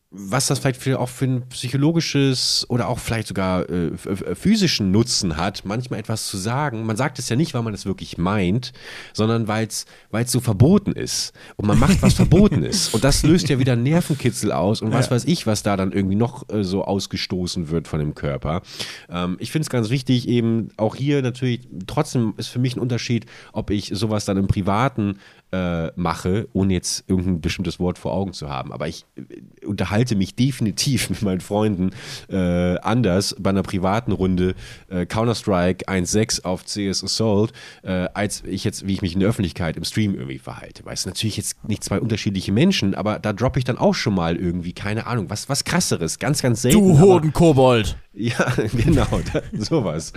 [0.10, 3.92] was das vielleicht für, auch für ein psychologisches oder auch vielleicht sogar äh,
[4.36, 6.86] physischen Nutzen hat, manchmal etwas zu sagen.
[6.86, 8.72] Man sagt es ja nicht, weil man es wirklich meint,
[9.12, 9.86] sondern weil es
[10.28, 11.34] so verboten ist.
[11.58, 12.94] Und man macht was verboten ist.
[12.94, 15.12] Und das löst ja wieder Nervenkitzel aus und was ja.
[15.12, 18.62] weiß ich, was da dann irgendwie noch äh, so ausgestoßen wird von dem Körper.
[19.10, 22.80] Ähm, ich finde es ganz wichtig, eben auch hier natürlich, trotzdem ist für mich ein
[22.80, 25.18] Unterschied, ob ich sowas dann im Privaten
[25.52, 28.74] äh, mache, ohne jetzt irgendein bestimmtes Wort vor Augen zu haben.
[28.74, 31.92] Aber ich äh, unterhalte mich definitiv mit meinen Freunden
[32.30, 34.56] äh, anders bei einer privaten Runde
[34.90, 39.30] äh, Counter-Strike 1.6 auf CS Assault, äh, als ich jetzt, wie ich mich in der
[39.30, 40.86] Öffentlichkeit im Stream irgendwie verhalte.
[40.86, 44.16] Weißt du, natürlich jetzt nicht zwei unterschiedliche Menschen, aber da droppe ich dann auch schon
[44.16, 46.80] mal irgendwie, keine Ahnung, was, was krasseres, ganz, ganz selten.
[46.80, 47.98] Du Hodenkobold!
[48.18, 50.12] Ja, genau, da, sowas.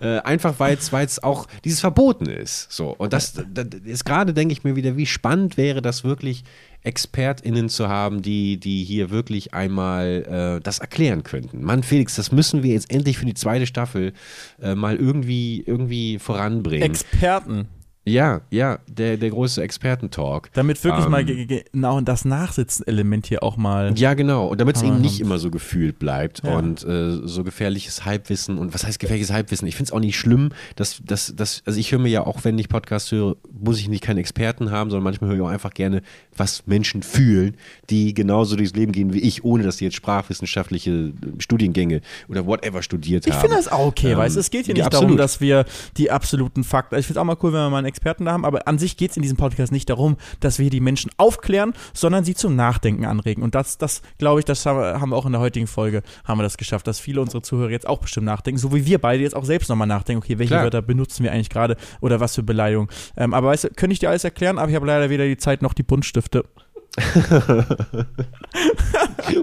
[0.00, 2.72] äh, einfach weil es auch dieses Verboten ist.
[2.72, 2.94] So.
[2.96, 6.44] Und das, das ist gerade, denke ich mir wieder, wie spannend wäre das wirklich,
[6.84, 11.62] ExpertInnen zu haben, die, die hier wirklich einmal äh, das erklären könnten.
[11.62, 14.12] Mann, Felix, das müssen wir jetzt endlich für die zweite Staffel
[14.60, 16.82] äh, mal irgendwie, irgendwie voranbringen.
[16.82, 17.68] Experten.
[18.04, 20.50] Ja, ja, der, der große Expertentalk.
[20.54, 23.96] Damit wirklich ähm, mal genau das Nachsitzen-Element hier auch mal.
[23.96, 24.48] Ja, genau.
[24.48, 26.56] Und damit es eben nicht immer so gefühlt bleibt ja.
[26.56, 28.58] und äh, so gefährliches Halbwissen.
[28.58, 29.68] Und was heißt gefährliches Halbwissen?
[29.68, 32.42] Ich finde es auch nicht schlimm, dass, dass, dass, also ich höre mir ja auch,
[32.42, 35.48] wenn ich Podcast höre, muss ich nicht keinen Experten haben, sondern manchmal höre ich auch
[35.48, 36.02] einfach gerne,
[36.36, 37.56] was Menschen fühlen,
[37.88, 42.82] die genauso durchs Leben gehen wie ich, ohne dass sie jetzt sprachwissenschaftliche Studiengänge oder whatever
[42.82, 43.38] studiert ich haben.
[43.38, 45.04] Ich finde das auch okay, ähm, weißt es geht hier nicht absolut.
[45.04, 46.96] darum, dass wir die absoluten Fakten.
[46.96, 48.78] Ich finde es auch mal cool, wenn wir mal einen Experten da haben, aber an
[48.78, 52.34] sich geht es in diesem Podcast nicht darum, dass wir die Menschen aufklären, sondern sie
[52.34, 53.42] zum Nachdenken anregen.
[53.42, 56.42] Und das, das glaube ich, das haben wir auch in der heutigen Folge, haben wir
[56.42, 59.36] das geschafft, dass viele unserer Zuhörer jetzt auch bestimmt nachdenken, so wie wir beide jetzt
[59.36, 60.64] auch selbst nochmal nachdenken, okay, welche Klar.
[60.64, 62.90] Wörter benutzen wir eigentlich gerade oder was für Beleidigung.
[63.16, 65.36] Ähm, aber weißt du, könnte ich dir alles erklären, aber ich habe leider weder die
[65.36, 66.44] Zeit noch die Buntstifte.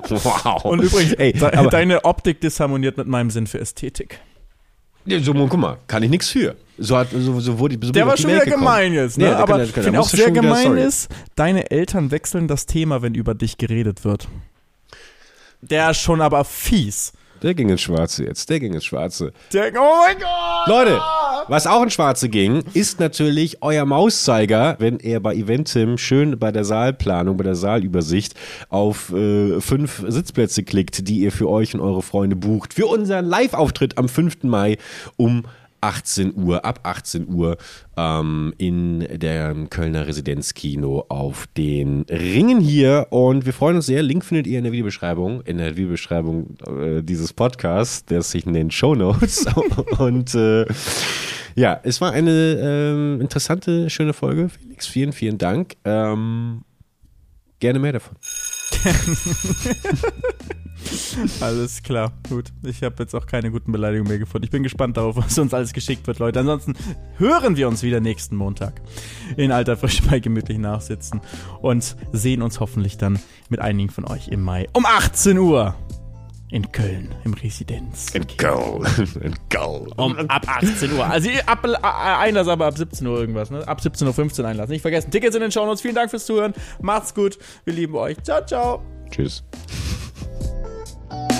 [0.09, 0.65] wow.
[0.65, 4.19] Und übrigens, Ey, de deine Optik disharmoniert mit meinem Sinn für Ästhetik.
[5.05, 6.55] Ja, so, guck mal, kann ich nichts für.
[6.79, 8.63] So hat, so, so wurde, so Der war schon wieder gekommen.
[8.63, 9.25] gemein jetzt, ne?
[9.29, 13.15] Nee, Aber ich finde auch sehr gemein wieder, ist, deine Eltern wechseln das Thema, wenn
[13.15, 14.27] über dich geredet wird.
[15.61, 17.11] Der ist schon aber fies.
[17.41, 18.49] Der ging ins Schwarze jetzt.
[18.49, 19.31] Der ging ins Schwarze.
[19.53, 20.67] Der, oh mein Gott!
[20.67, 20.99] Leute,
[21.47, 26.51] was auch ins Schwarze ging, ist natürlich euer Mauszeiger, wenn er bei Eventim schön bei
[26.51, 28.33] der Saalplanung, bei der Saalübersicht
[28.67, 32.73] auf äh, fünf Sitzplätze klickt, die ihr für euch und eure Freunde bucht.
[32.73, 34.43] Für unseren Live-Auftritt am 5.
[34.43, 34.77] Mai
[35.15, 35.43] um
[35.81, 37.57] 18 Uhr, ab 18 Uhr
[37.97, 43.07] ähm, in der Kölner Residenzkino auf den Ringen hier.
[43.09, 44.03] Und wir freuen uns sehr.
[44.03, 48.71] Link findet ihr in der Videobeschreibung, in der Videobeschreibung äh, dieses Podcasts, der sich den
[48.71, 49.45] Show Notes.
[49.97, 50.65] Und äh,
[51.55, 54.49] ja, es war eine ähm, interessante, schöne Folge.
[54.49, 55.75] Felix, vielen, vielen Dank.
[55.83, 56.63] Ähm,
[57.59, 58.15] gerne mehr davon.
[61.41, 62.51] alles klar, gut.
[62.63, 64.45] Ich habe jetzt auch keine guten Beleidigungen mehr gefunden.
[64.45, 66.39] Ich bin gespannt darauf, was uns alles geschickt wird, Leute.
[66.39, 66.73] Ansonsten
[67.17, 68.81] hören wir uns wieder nächsten Montag
[69.37, 71.21] in alter Frische bei gemütlich nachsitzen
[71.61, 73.19] und sehen uns hoffentlich dann
[73.49, 75.75] mit einigen von euch im Mai um 18 Uhr.
[76.51, 78.09] In Köln, im Residenz.
[78.15, 78.83] In Köln.
[79.21, 79.91] In Köln.
[79.97, 81.05] Um, ab 18 Uhr.
[81.05, 83.67] Also ab, äh, Einlass aber ab 17 Uhr irgendwas, ne?
[83.67, 84.67] Ab 17.15 Uhr Einlass.
[84.67, 85.11] Nicht vergessen.
[85.11, 85.81] Tickets in den Shownotes.
[85.81, 86.55] Vielen Dank fürs Zuhören.
[86.81, 87.37] Macht's gut.
[87.65, 88.17] Wir lieben euch.
[88.23, 88.81] Ciao, ciao.
[89.11, 89.43] Tschüss.
[91.09, 91.38] Bye.